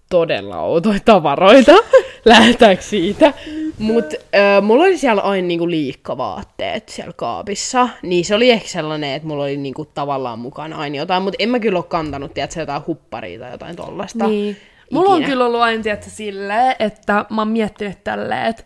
todella 0.09 0.61
outoja 0.61 0.99
tavaroita, 1.05 1.71
lähdetäänkö 2.25 2.83
siitä. 2.83 3.33
Mutta 3.79 4.15
äh, 4.35 4.63
mulla 4.63 4.83
oli 4.83 4.97
siellä 4.97 5.21
aina 5.21 5.47
niinku 5.47 5.69
liikkavaatteet 5.69 6.89
siellä 6.89 7.13
kaapissa, 7.15 7.89
niin 8.03 8.25
se 8.25 8.35
oli 8.35 8.49
ehkä 8.51 8.67
sellainen, 8.67 9.13
että 9.13 9.27
mulla 9.27 9.43
oli 9.43 9.57
niinku 9.57 9.85
tavallaan 9.85 10.39
mukana 10.39 10.77
aina 10.77 10.95
jotain, 10.97 11.23
mutta 11.23 11.35
en 11.39 11.49
mä 11.49 11.59
kyllä 11.59 11.79
ole 11.79 11.85
kantanut, 11.87 12.33
tiedätkö, 12.33 12.59
jotain 12.59 12.81
hupparia 12.87 13.39
tai 13.39 13.51
jotain 13.51 13.75
tollasta. 13.75 14.27
Niin. 14.27 14.57
Mulla 14.91 15.15
on 15.15 15.23
kyllä 15.23 15.45
ollut 15.45 15.61
aina 15.61 15.83
tietysti 15.83 16.11
silleen, 16.11 16.75
että 16.79 17.25
mä 17.29 17.41
oon 17.41 17.47
miettinyt 17.47 18.03
tälleen, 18.03 18.45
että 18.45 18.63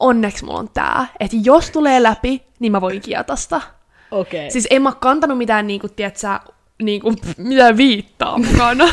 onneksi 0.00 0.44
mulla 0.44 0.58
on 0.58 0.70
tää, 0.74 1.06
että 1.20 1.36
jos 1.42 1.70
tulee 1.70 2.02
läpi, 2.02 2.42
niin 2.58 2.72
mä 2.72 2.80
voin 2.80 3.00
kietasta. 3.00 3.60
Okei. 4.10 4.40
Okay. 4.40 4.50
Siis 4.50 4.66
en 4.70 4.82
mä 4.82 4.92
kantanut 4.92 5.38
mitään 5.38 5.66
niinku, 5.66 5.88
tiedätkö, 5.88 6.38
niinku, 6.82 7.14
mitään 7.36 7.76
viittaa 7.76 8.38
mukana. 8.38 8.84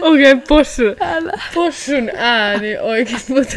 Okei, 0.00 0.32
okay, 0.32 0.46
possun, 0.48 0.96
Älä. 1.00 1.32
possun 1.54 2.10
ääni 2.16 2.78
oikeesti, 2.78 3.32
mutta 3.32 3.56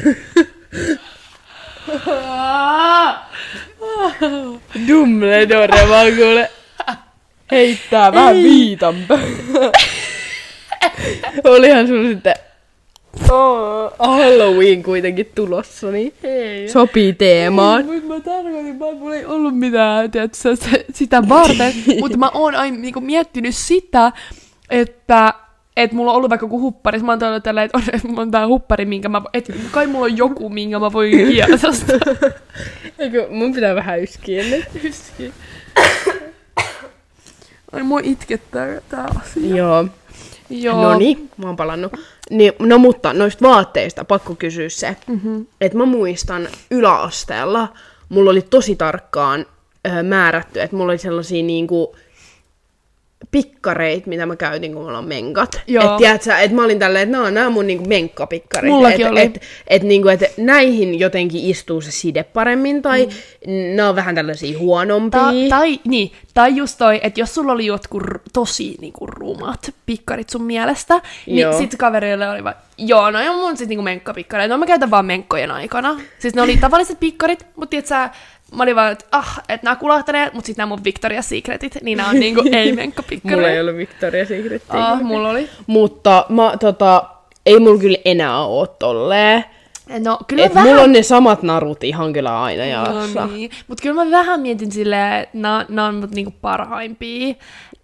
Dumbledore 4.88 5.89
vaan 5.89 6.15
kuule 6.15 6.51
heittää 7.51 8.13
vähän 8.13 8.35
viitan. 8.35 8.95
Olihan 11.43 11.87
sun 11.87 12.07
sitten 12.07 12.35
oh, 13.31 13.93
Halloween 13.99 14.83
kuitenkin 14.83 15.31
tulossa, 15.35 15.91
niin 15.91 16.13
Ei. 16.23 16.69
sopii 16.69 17.13
teemaan. 17.13 17.85
Mutta 17.85 18.07
mä 18.07 18.19
tarkoitin, 18.19 18.71
että 18.71 18.85
mulla 18.85 19.15
ei 19.15 19.25
ollut 19.25 19.59
mitään 19.59 20.11
tiedätkö, 20.11 20.55
sitä 20.93 21.29
varten, 21.29 21.73
mutta 22.01 22.17
mä 22.17 22.31
oon 22.33 22.55
aina 22.55 22.77
niinku, 22.77 23.01
miettinyt 23.01 23.55
sitä, 23.55 24.11
että 24.69 25.33
et 25.77 25.91
mulla 25.91 26.11
on 26.11 26.17
ollut 26.17 26.29
vaikka 26.29 26.45
joku 26.45 26.61
huppari, 26.61 26.99
mä 26.99 27.11
oon 27.11 27.19
tällä, 27.43 27.63
että 27.63 27.77
on, 27.77 27.83
että 27.93 28.07
mulla 28.07 28.21
on 28.21 28.31
tää 28.31 28.47
huppari, 28.47 28.86
minkä 28.86 29.10
mä, 29.10 29.21
et 29.33 29.51
kai 29.71 29.88
mulla 29.88 30.05
on 30.05 30.17
joku, 30.17 30.49
minkä 30.49 30.79
mä 30.79 30.93
voin 30.93 31.17
kieltästä. 31.27 31.93
Eikö, 32.99 33.27
mun 33.29 33.53
pitää 33.53 33.75
vähän 33.75 34.03
yskiä 34.03 34.43
nyt. 34.43 34.65
Ai 37.77 37.83
mua 37.83 37.99
itkettää 38.03 38.81
tää 38.89 39.07
asia. 39.21 39.55
Joo. 39.55 39.87
Joo. 40.49 40.83
No 40.83 40.97
niin, 40.97 41.29
mä 41.37 41.47
oon 41.47 41.55
palannut. 41.55 41.91
Niin, 42.29 42.53
no 42.59 42.77
mutta 42.77 43.13
noista 43.13 43.47
vaatteista 43.47 44.05
pakko 44.05 44.35
kysyä 44.35 44.69
se, 44.69 44.95
mm-hmm. 45.07 45.45
että 45.61 45.77
mä 45.77 45.85
muistan 45.85 46.47
yläasteella, 46.71 47.73
mulla 48.09 48.31
oli 48.31 48.41
tosi 48.41 48.75
tarkkaan 48.75 49.45
ö, 49.87 50.03
määrätty, 50.03 50.61
että 50.61 50.75
mulla 50.75 50.91
oli 50.91 50.97
sellaisia 50.97 51.43
niinku 51.43 51.95
pikkareit, 53.31 54.05
mitä 54.05 54.25
mä 54.25 54.35
käytin, 54.35 54.73
kun 54.73 54.83
mulla 54.83 54.97
on 54.97 55.07
menkat. 55.07 55.61
Joo. 55.67 55.83
Että 55.83 55.97
tiedätkö, 55.97 56.37
että 56.37 56.55
mä 56.55 56.63
olin 56.63 56.79
tälleen, 56.79 57.03
että 57.03 57.11
nämä 57.11 57.27
on, 57.27 57.33
nämä 57.33 57.49
mun 57.49 57.67
niinku 57.67 57.85
menkkapikkarit. 57.85 58.71
Mullakin 58.71 59.05
et, 59.05 59.11
oli. 59.11 59.21
Et, 59.21 59.41
et, 59.67 59.83
niinku, 59.83 60.07
et 60.07 60.21
näihin 60.37 60.99
jotenkin 60.99 61.45
istuu 61.45 61.81
se 61.81 61.91
side 61.91 62.23
paremmin, 62.23 62.81
tai 62.81 63.05
mm. 63.05 63.75
nämä 63.75 63.89
on 63.89 63.95
vähän 63.95 64.15
tällaisia 64.15 64.59
huonompia. 64.59 65.19
Ta- 65.19 65.31
tai, 65.49 65.79
niin, 65.87 66.11
tai 66.33 66.55
just 66.55 66.77
toi, 66.77 66.99
että 67.03 67.19
jos 67.19 67.35
sulla 67.35 67.51
oli 67.51 67.65
jotkut 67.65 68.03
tosi 68.33 68.75
niinku, 68.81 69.07
rumat 69.07 69.73
pikkarit 69.85 70.29
sun 70.29 70.43
mielestä, 70.43 71.01
niin 71.25 71.39
Joo. 71.39 71.57
sit 71.57 71.75
kaverille 71.77 72.29
oli 72.29 72.43
vaan, 72.43 72.55
joo, 72.77 73.11
no 73.11 73.19
on 73.29 73.39
mun 73.39 73.57
sit 73.57 73.69
niinku 73.69 73.83
menkkapikkareita, 73.83 74.53
no 74.53 74.57
mä 74.57 74.65
käytän 74.65 74.91
vaan 74.91 75.05
menkkojen 75.05 75.51
aikana. 75.51 75.99
Siis 76.19 76.35
ne 76.35 76.41
oli 76.41 76.57
tavalliset 76.57 76.99
pikkarit, 76.99 77.45
mutta 77.55 77.69
tiedät 77.69 77.87
sä, 77.87 78.09
mä 78.55 78.63
olin 78.63 78.75
vaan, 78.75 78.91
että 78.91 79.05
ah, 79.12 79.39
että 79.49 79.65
nämä 79.65 79.75
kulahtaneet, 79.75 80.33
mutta 80.33 80.47
sitten 80.47 80.63
nämä 80.63 80.69
mun 80.69 80.86
Victoria's 80.86 81.21
Secretit, 81.21 81.77
niin 81.81 81.97
nämä 81.97 82.10
on 82.10 82.19
niinku 82.19 82.43
ei 82.51 82.71
menkkapikkareita. 82.71 83.38
Mulla 83.41 83.49
ei 83.49 83.62
ollut 83.62 83.75
Victoria's 83.75 84.27
Secret. 84.27 84.63
Ah, 84.69 85.01
mulla 85.01 85.29
oli. 85.29 85.49
Mutta 85.67 86.25
mä, 86.29 86.53
tota, 86.60 87.03
ei 87.45 87.60
mulla 87.60 87.79
kyllä 87.79 87.97
enää 88.05 88.45
oo 88.45 88.67
tolleen. 88.67 89.43
No 89.99 90.19
kyllä 90.27 90.45
Et 90.45 90.55
vähän... 90.55 90.69
mulla 90.69 90.81
on 90.81 90.91
ne 90.91 91.03
samat 91.03 91.43
narut 91.43 91.83
ihan 91.83 92.13
kyllä 92.13 92.41
aina 92.41 92.65
jalassa. 92.65 93.21
No 93.21 93.27
niin, 93.27 93.51
mutta 93.67 93.81
kyllä 93.81 94.05
mä 94.05 94.12
vähän 94.12 94.39
mietin 94.39 94.71
silleen, 94.71 95.13
että 95.13 95.38
nämä 95.69 95.86
on 95.86 95.95
mut 95.95 96.12
niinku 96.12 96.33
parhaimpia. 96.41 97.36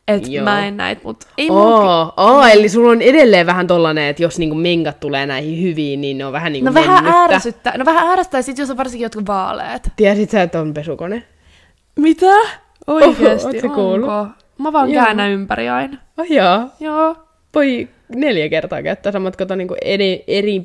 Että 0.08 0.30
Joo. 0.32 0.44
mä 0.44 0.68
en 0.68 0.78
näitä, 0.78 1.02
mutta 1.04 1.28
ei 1.38 1.48
Oo, 1.50 2.14
oo, 2.18 2.44
eli 2.46 2.70
sulla 2.70 2.92
on 2.92 3.02
edelleen 3.02 3.46
vähän 3.46 3.68
tollanen, 3.68 4.08
että 4.08 4.24
jos 4.24 4.40
niinku 4.40 4.56
menkat 4.56 5.00
tulee 5.00 5.26
näihin 5.26 5.62
hyviin, 5.64 6.02
niin 6.02 6.18
ne 6.18 6.26
on 6.26 6.34
vähän 6.34 6.52
niinku 6.54 6.70
No 6.70 6.74
vähän 6.74 7.04
mennyttä. 7.04 7.36
ärsyttää. 7.36 7.78
No 7.78 7.86
vähän 7.86 8.10
ärsyttää, 8.10 8.42
sit 8.42 8.58
jos 8.58 8.70
on 8.70 8.78
varsinkin 8.78 9.06
jotkut 9.06 9.28
vaaleet. 9.28 9.90
Tiesit 9.96 10.30
sä, 10.30 10.42
että 10.42 10.60
on 10.62 10.74
pesukone? 10.74 11.24
Mitä? 11.96 12.26
Oikeesti, 12.88 13.62
sä 13.62 13.68
kuullut? 13.68 14.10
onko? 14.10 14.32
Mä 14.58 14.74
vaan 14.74 14.92
Joo. 14.92 15.04
käännän 15.04 15.30
ympäri 15.32 15.70
aina. 15.70 15.98
Oh 16.18 16.26
jaa. 16.32 16.70
Joo. 16.80 17.16
Voi 17.56 17.88
neljä 18.16 18.50
kertaa 18.50 18.84
käyttää 18.84 19.12
samat 19.12 19.36
kato 19.36 19.56
niinku 19.56 19.76
eri, 19.82 20.24
eri 20.28 20.62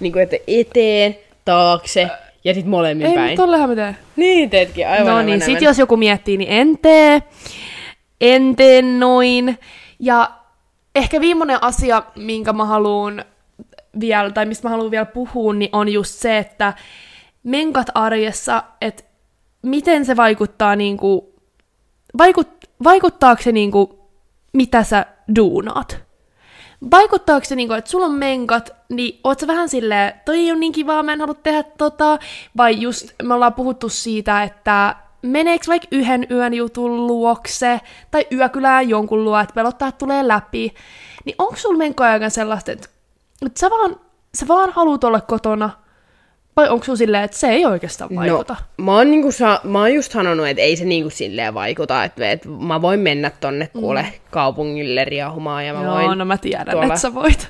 niinku 0.00 0.18
että 0.18 0.36
eteen, 0.46 1.16
taakse 1.44 2.08
ja 2.44 2.54
sit 2.54 2.66
molemmin 2.66 3.06
Ei, 3.06 3.14
päin. 3.14 3.30
mutta 3.30 3.42
tollehan 3.42 3.68
mä 3.68 3.74
teen. 3.74 3.96
Niin 4.16 4.50
teetkin, 4.50 4.88
aivan 4.88 5.06
no 5.06 5.22
niin, 5.22 5.40
sit 5.40 5.62
jos 5.62 5.78
joku 5.78 5.96
miettii, 5.96 6.36
niin 6.36 6.50
en 6.50 6.78
tee. 6.78 7.22
En 8.20 8.56
tee 8.56 8.82
noin. 8.82 9.58
Ja 9.98 10.30
ehkä 10.94 11.20
viimeinen 11.20 11.64
asia, 11.64 12.02
minkä 12.16 12.52
mä 12.52 12.64
haluan 12.64 13.24
vielä, 14.00 14.30
tai 14.30 14.46
mistä 14.46 14.68
mä 14.68 14.70
haluan 14.70 14.90
vielä 14.90 15.04
puhua, 15.04 15.54
niin 15.54 15.70
on 15.72 15.88
just 15.88 16.14
se, 16.14 16.38
että 16.38 16.74
menkat 17.42 17.86
arjessa, 17.94 18.62
että 18.80 19.02
miten 19.62 20.04
se 20.04 20.16
vaikuttaa 20.16 20.76
niinku, 20.76 21.34
vaikut, 22.18 22.48
vaikuttaako 22.84 23.42
se 23.42 23.52
niinku, 23.52 24.08
mitä 24.52 24.82
sä 24.82 25.06
duunaat? 25.36 25.98
Vaikuttaako 26.90 27.44
se 27.44 27.56
niinku, 27.56 27.74
että 27.74 27.90
sulla 27.90 28.06
on 28.06 28.14
menkat, 28.14 28.70
niin 28.88 29.20
oot 29.24 29.40
sä 29.40 29.46
vähän 29.46 29.68
silleen, 29.68 30.12
toi 30.24 30.38
ei 30.38 30.50
ole 30.50 30.60
niin 30.60 30.72
kivaa, 30.72 31.02
mä 31.02 31.12
en 31.12 31.20
halua 31.20 31.34
tehdä 31.34 31.62
tota, 31.62 32.18
vai 32.56 32.80
just 32.80 33.06
me 33.22 33.34
ollaan 33.34 33.54
puhuttu 33.54 33.88
siitä, 33.88 34.42
että 34.42 34.96
meneekö 35.22 35.64
vaikka 35.68 35.88
yhden 35.92 36.26
yön 36.30 36.54
jutun 36.54 37.06
luokse, 37.06 37.80
tai 38.10 38.26
yökylään 38.32 38.88
jonkun 38.88 39.24
luo, 39.24 39.38
että 39.40 39.54
pelottaa, 39.54 39.88
että 39.88 39.98
tulee 39.98 40.28
läpi, 40.28 40.74
niin 41.24 41.34
onko 41.38 41.56
sulla 41.56 41.78
menkkoja 41.78 42.10
aika 42.10 42.28
sellaista, 42.30 42.72
että, 42.72 42.88
että 43.46 43.60
sä 43.60 43.70
vaan, 43.70 43.96
sä 44.34 44.48
vaan 44.48 44.70
haluut 44.72 45.04
olla 45.04 45.20
kotona, 45.20 45.70
vai 46.56 46.68
onko 46.68 46.84
sulla 46.84 46.96
silleen, 46.96 47.24
että 47.24 47.36
se 47.38 47.48
ei 47.48 47.66
oikeastaan 47.66 48.10
vaikuta? 48.16 48.56
No, 48.78 48.84
mä 48.84 48.92
oon, 48.96 49.10
niinku 49.10 49.32
sa- 49.32 49.60
mä 49.64 49.78
oon 49.78 49.94
just 49.94 50.12
sanonut, 50.12 50.46
että 50.48 50.62
ei 50.62 50.76
se 50.76 50.84
niinku 50.84 51.10
silleen 51.10 51.54
vaikuta, 51.54 52.04
että, 52.04 52.30
että 52.30 52.48
mä 52.48 52.82
voin 52.82 53.00
mennä 53.00 53.30
tonne 53.40 53.66
kuule 53.66 54.06
kaupungille 54.30 55.04
riahumaan 55.04 55.66
ja 55.66 55.72
mä 55.72 55.78
Mm. 55.80 55.84
Joo, 55.84 55.94
voin... 55.94 56.18
no 56.18 56.24
mä 56.24 56.38
tiedän, 56.38 56.66
tuolla- 56.70 56.86
että 56.86 57.00
sä 57.00 57.14
voit. 57.14 57.48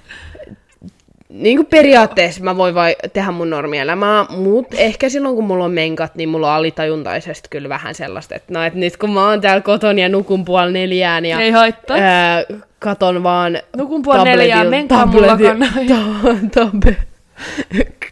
Niin 1.30 1.56
kuin 1.56 1.66
periaatteessa 1.66 2.44
mä 2.44 2.56
voin 2.56 2.74
vai- 2.74 2.96
tehdä 3.12 3.30
mun 3.30 3.50
normielämää, 3.50 4.24
mutta 4.30 4.76
ehkä 4.76 5.08
silloin 5.08 5.34
kun 5.34 5.44
mulla 5.44 5.64
on 5.64 5.70
menkat, 5.72 6.14
niin 6.14 6.28
mulla 6.28 6.48
on 6.50 6.54
alitajuntaisesti 6.54 7.48
kyllä 7.50 7.68
vähän 7.68 7.94
sellaista, 7.94 8.34
että 8.34 8.52
no, 8.54 8.62
et 8.64 8.74
nyt 8.74 8.96
kun 8.96 9.10
mä 9.10 9.28
oon 9.28 9.40
täällä 9.40 9.60
kotona 9.60 10.00
ja 10.00 10.08
nukun 10.08 10.44
puoli 10.44 10.72
neljään 10.72 11.24
ja 11.26 11.40
Ei 11.40 11.50
haittaa. 11.50 11.96
ää, 12.00 12.44
katon 12.78 13.22
vaan 13.22 13.58
Nukun 13.76 14.02
puoli 14.02 14.24
neljään, 14.24 14.66
menkaa 14.68 15.06
mulla 15.06 15.26
tabletil- 15.36 15.58
kanssa. 15.58 16.60
ta- 16.60 16.70
tabe- 16.72 16.96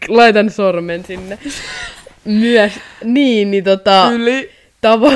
Laitan 0.09 0.51
sormen 0.51 1.05
sinne. 1.05 1.39
myös, 2.25 2.73
niin, 3.05 3.51
niin 3.51 3.65
tota... 3.65 4.11
Yli. 4.13 4.51
Tavo... 4.81 5.13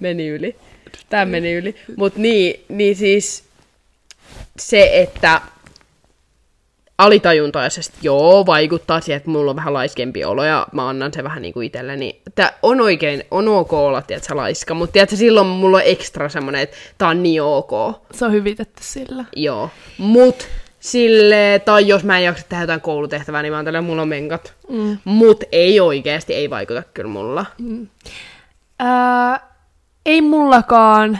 meni 0.00 0.28
yli. 0.28 0.56
Tää 1.08 1.24
meni 1.24 1.52
yli. 1.54 1.74
Mut 1.96 2.16
niin, 2.16 2.60
niin 2.68 2.96
siis 2.96 3.44
se, 4.58 4.90
että 4.92 5.40
alitajuntaisesti 7.00 7.98
joo, 8.02 8.46
vaikuttaa 8.46 9.00
siihen, 9.00 9.16
että 9.16 9.30
mulla 9.30 9.50
on 9.50 9.56
vähän 9.56 9.74
laiskempi 9.74 10.24
olo 10.24 10.44
ja 10.44 10.66
mä 10.72 10.88
annan 10.88 11.12
se 11.12 11.24
vähän 11.24 11.42
niinku 11.42 11.60
itselleni. 11.60 12.20
Tää 12.34 12.52
on 12.62 12.80
oikein, 12.80 13.24
on 13.30 13.48
ok 13.48 13.72
olla, 13.72 14.02
tiedätkö, 14.02 14.36
laiska, 14.36 14.74
mutta 14.74 14.92
tiedätkö, 14.92 15.16
silloin 15.16 15.46
mulla 15.46 15.76
on 15.76 15.82
ekstra 15.86 16.28
semmonen, 16.28 16.60
että 16.60 16.76
tää 16.98 17.08
on 17.08 17.22
niin 17.22 17.42
ok. 17.42 17.70
Se 18.12 18.24
on 18.24 18.32
hyvitetty 18.32 18.82
sillä. 18.84 19.24
Joo. 19.36 19.70
Mut 19.98 20.48
sille, 20.80 21.62
tai 21.64 21.88
jos 21.88 22.04
mä 22.04 22.18
en 22.18 22.24
jaksa 22.24 22.46
tehdä 22.48 22.62
jotain 22.62 22.80
koulutehtävää, 22.80 23.42
niin 23.42 23.52
mä 23.52 23.56
ajattelen, 23.56 23.84
mulla 23.84 24.02
on 24.02 24.08
menkat. 24.08 24.54
Mm. 24.68 24.98
Mut 25.04 25.44
ei 25.52 25.80
oikeasti, 25.80 26.34
ei 26.34 26.50
vaikuta 26.50 26.82
kyllä 26.94 27.10
mulla. 27.10 27.46
Mm. 27.58 27.88
Ää, 28.78 29.40
ei 30.06 30.20
mullakaan, 30.20 31.18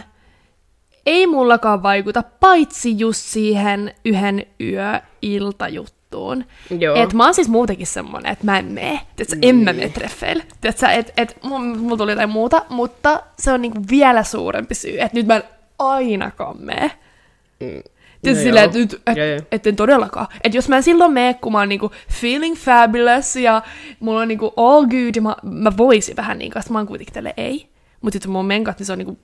ei 1.07 1.27
mullakaan 1.27 1.83
vaikuta, 1.83 2.23
paitsi 2.41 2.99
just 2.99 3.21
siihen 3.21 3.95
yhden 4.05 4.47
yö-iltajuttuun. 4.61 6.45
Joo. 6.79 6.97
Et 6.97 7.13
mä 7.13 7.25
oon 7.25 7.35
siis 7.35 7.49
muutenkin 7.49 7.87
semmonen, 7.87 8.33
että 8.33 8.45
mä 8.45 8.59
en 8.59 8.65
mene. 8.65 9.01
Tiedätkö, 9.17 9.39
en 9.43 9.57
mä 9.57 9.73
mene 9.73 9.89
treffeille. 9.89 10.45
Tiedätkö, 10.61 10.87
et, 10.87 11.13
et 11.17 11.37
mulla 11.43 11.97
tuli 11.97 12.13
jotain 12.13 12.31
muuta, 12.31 12.65
mutta 12.69 13.23
se 13.39 13.53
on 13.53 13.63
niinku 13.63 13.79
vielä 13.91 14.23
suurempi 14.23 14.75
syy, 14.75 15.01
että 15.01 15.17
nyt 15.17 15.27
mä 15.27 15.37
en 15.37 15.43
ainakaan 15.79 16.57
mene. 16.61 16.91
Mm. 17.61 17.83
Tietysti 18.23 18.45
No 18.45 18.49
silleen, 18.49 18.65
että 18.65 18.79
nyt, 18.79 19.03
et, 19.07 19.17
joo. 19.17 19.47
et 19.53 19.67
en 19.67 19.77
todellakaan. 19.77 20.27
Että 20.45 20.59
jos 20.59 20.69
mä 20.69 20.77
en 20.77 20.83
silloin 20.83 21.13
mene, 21.13 21.35
kun 21.35 21.53
mä 21.53 21.59
oon 21.59 21.69
niinku 21.69 21.91
feeling 22.13 22.57
fabulous 22.57 23.37
ja 23.37 23.63
mulla 24.01 24.21
on 24.21 24.29
niinku 24.29 24.53
all 24.57 24.87
good 24.87 25.17
ja 25.17 25.23
mä, 25.23 25.37
mä 25.43 25.77
voisin 25.77 26.17
vähän 26.17 26.39
niin 26.39 26.51
kanssa, 26.51 26.73
mä 26.73 26.79
oon 26.79 26.87
kuitenkin 26.87 27.15
tälle 27.15 27.35
ei. 27.37 27.69
Mutta 28.01 28.15
sitten 28.15 28.31
mun 28.31 28.47
menkat, 28.47 28.79
niin 28.79 28.87
se 28.87 28.93
on 28.93 28.99
niinku 28.99 29.19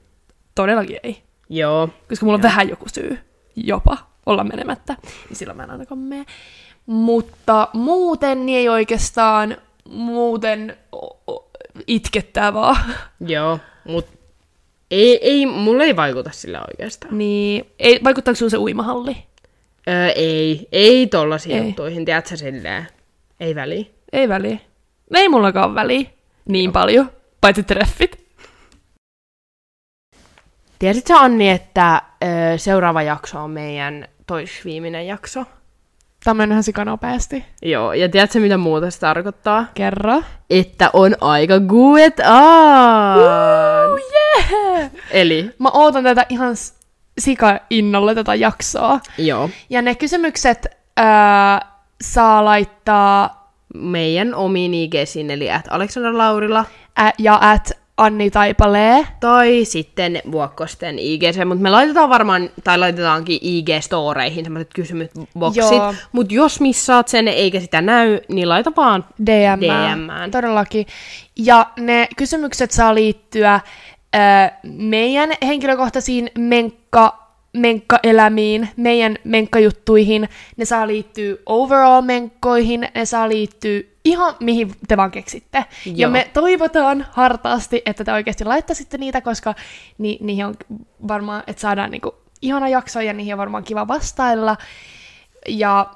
todellakin 0.54 0.98
ei. 1.02 1.25
Joo. 1.48 1.88
Koska 2.08 2.26
mulla 2.26 2.36
on 2.36 2.42
vähän 2.42 2.68
joku 2.68 2.84
syy 2.94 3.18
jopa 3.56 3.98
olla 4.26 4.44
menemättä. 4.44 4.96
Niin 5.28 5.36
silloin 5.36 5.56
mä 5.56 5.62
en 5.62 5.70
ainakaan 5.70 5.98
mene. 5.98 6.26
Mutta 6.86 7.68
muuten 7.72 8.46
niin 8.46 8.58
ei 8.58 8.68
oikeastaan, 8.68 9.56
muuten 9.88 10.76
itkettää 11.86 12.54
vaan. 12.54 12.76
Joo. 13.26 13.58
Mut 13.84 14.06
ei, 14.90 15.18
ei, 15.22 15.46
mulla 15.46 15.84
ei 15.84 15.96
vaikuta 15.96 16.30
sillä 16.32 16.60
oikeastaan. 16.60 17.18
niin, 17.18 17.66
ei, 17.78 18.00
vaikuttaako 18.04 18.36
sulla 18.36 18.50
se 18.50 18.58
uimahalli? 18.58 19.16
Öö, 19.88 20.08
ei, 20.08 20.68
ei 20.72 21.06
tollasiin 21.06 21.58
Ei. 21.58 21.66
juttuihin, 21.66 22.04
tiedätkö 22.04 22.36
silleen. 22.36 22.86
Ei 23.40 23.54
väliä. 23.54 23.84
Ei 24.12 24.28
väliä. 24.28 24.58
Ei 25.14 25.28
mullakaan 25.28 25.74
väliä. 25.74 26.08
Niin 26.48 26.72
paljon. 26.72 27.10
Paitsi 27.40 27.62
treffit. 27.62 28.25
Tiesitkö 30.78 31.14
Anni, 31.16 31.50
että 31.50 32.02
ö, 32.24 32.26
seuraava 32.58 33.02
jakso 33.02 33.44
on 33.44 33.50
meidän 33.50 34.08
toisviimeinen 34.26 35.06
jakso? 35.06 35.44
Tämä 36.24 36.42
on 36.42 36.50
ihan 36.50 36.62
sikanopeasti. 36.62 37.44
Joo, 37.62 37.92
ja 37.92 38.08
tiedätkö 38.08 38.40
mitä 38.40 38.56
muuta 38.56 38.90
se 38.90 39.00
tarkoittaa? 39.00 39.64
Kerro. 39.74 40.22
Että 40.50 40.90
on 40.92 41.16
aika 41.20 41.60
guet 41.60 42.20
on! 42.20 43.22
Oh, 43.22 43.98
yeah! 44.12 44.90
Eli, 45.10 45.50
Mä 45.58 45.68
ootan 45.70 46.04
tätä 46.04 46.26
ihan 46.28 46.56
s- 46.56 46.74
sika-innolla 47.18 48.14
tätä 48.14 48.34
jaksoa. 48.34 49.00
joo, 49.18 49.50
Ja 49.70 49.82
ne 49.82 49.94
kysymykset 49.94 50.66
ää, 50.96 51.60
saa 52.02 52.44
laittaa 52.44 53.50
meidän 53.74 54.34
omiin 54.34 54.74
IGsiin, 54.74 55.30
eli 55.30 55.50
at 55.50 55.64
Aleksandra 55.70 56.18
Laurila, 56.18 56.64
ä, 57.00 57.12
ja 57.18 57.38
at 57.40 57.70
Anni 57.96 58.30
Taipalee. 58.30 59.06
tai 59.20 59.64
sitten 59.64 60.22
Vuokkosten 60.32 60.98
IGC, 60.98 61.44
mutta 61.44 61.62
me 61.62 61.70
laitetaan 61.70 62.10
varmaan, 62.10 62.50
tai 62.64 62.78
laitetaankin 62.78 63.40
IG-storeihin 63.42 64.44
semmoiset 64.44 64.74
kysymysboksit, 64.74 65.82
mutta 66.12 66.34
jos 66.34 66.60
missaat 66.60 67.08
sen 67.08 67.28
eikä 67.28 67.60
sitä 67.60 67.82
näy, 67.82 68.20
niin 68.28 68.48
laita 68.48 68.72
vaan 68.76 69.04
DM. 69.26 69.60
DMään. 69.60 70.30
Todellakin. 70.30 70.86
Ja 71.36 71.66
ne 71.76 72.08
kysymykset 72.16 72.70
saa 72.70 72.94
liittyä 72.94 73.60
meidän 74.62 75.30
henkilökohtaisiin 75.46 76.30
menkka, 76.38 77.25
menkkaelämiin, 77.56 78.68
meidän 78.76 79.16
menkkajuttuihin. 79.24 80.28
Ne 80.56 80.64
saa 80.64 80.86
liittyä 80.86 81.36
overall-menkkoihin, 81.46 82.88
ne 82.94 83.04
saa 83.04 83.28
liittyä 83.28 83.80
ihan 84.04 84.34
mihin 84.40 84.72
te 84.88 84.96
vaan 84.96 85.10
keksitte. 85.10 85.64
Ja 85.84 85.92
Joo. 85.94 86.10
me 86.10 86.30
toivotaan 86.32 87.06
hartaasti, 87.10 87.82
että 87.86 88.04
te 88.04 88.12
oikeasti 88.12 88.44
laittaisitte 88.44 88.98
niitä, 88.98 89.20
koska 89.20 89.54
ni, 89.98 90.18
niihin 90.20 90.46
on 90.46 90.54
varmaan, 91.08 91.42
että 91.46 91.60
saadaan 91.60 91.90
niinku 91.90 92.14
ihana 92.42 92.68
jakso 92.68 93.00
ja 93.00 93.12
niihin 93.12 93.34
on 93.34 93.38
varmaan 93.38 93.64
kiva 93.64 93.88
vastailla. 93.88 94.56
Ja 95.48 95.90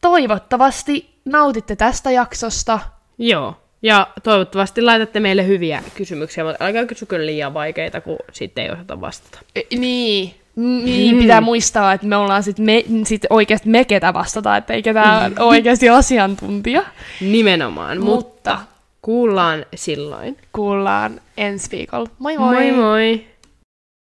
toivottavasti 0.00 1.20
nautitte 1.24 1.76
tästä 1.76 2.10
jaksosta. 2.10 2.80
Joo. 3.18 3.54
Ja 3.82 4.06
toivottavasti 4.22 4.82
laitatte 4.82 5.20
meille 5.20 5.46
hyviä 5.46 5.82
kysymyksiä, 5.94 6.44
mutta 6.44 6.64
älkää 6.64 6.86
kysy 6.86 7.06
kyllä 7.06 7.26
liian 7.26 7.54
vaikeita, 7.54 8.00
kun 8.00 8.16
sitten 8.32 8.64
ei 8.64 8.70
osata 8.70 9.00
vastata. 9.00 9.38
E, 9.56 9.60
Niin. 9.78 10.34
Niin, 10.56 11.18
pitää 11.18 11.40
muistaa, 11.40 11.92
että 11.92 12.06
me 12.06 12.16
ollaan 12.16 12.42
sit, 12.42 12.58
me, 12.58 12.84
sit 13.04 13.22
oikeasti 13.30 13.68
me 13.68 13.84
ketä 13.84 14.14
vastata, 14.14 14.56
että 14.56 14.72
ei 14.72 14.82
ketään 14.82 15.32
ole 15.38 15.48
oikeasti 15.48 15.88
asiantuntija. 15.88 16.82
Nimenomaan, 17.20 17.98
mutta, 18.00 18.14
Mutta 18.50 18.58
kuullaan 19.02 19.66
silloin. 19.74 20.36
kuullaan 20.52 21.20
ensi 21.36 21.70
viikolla. 21.70 22.10
Moi 22.18 22.38
moi! 22.38 22.70
moi! 22.70 22.72
moi. 22.72 23.24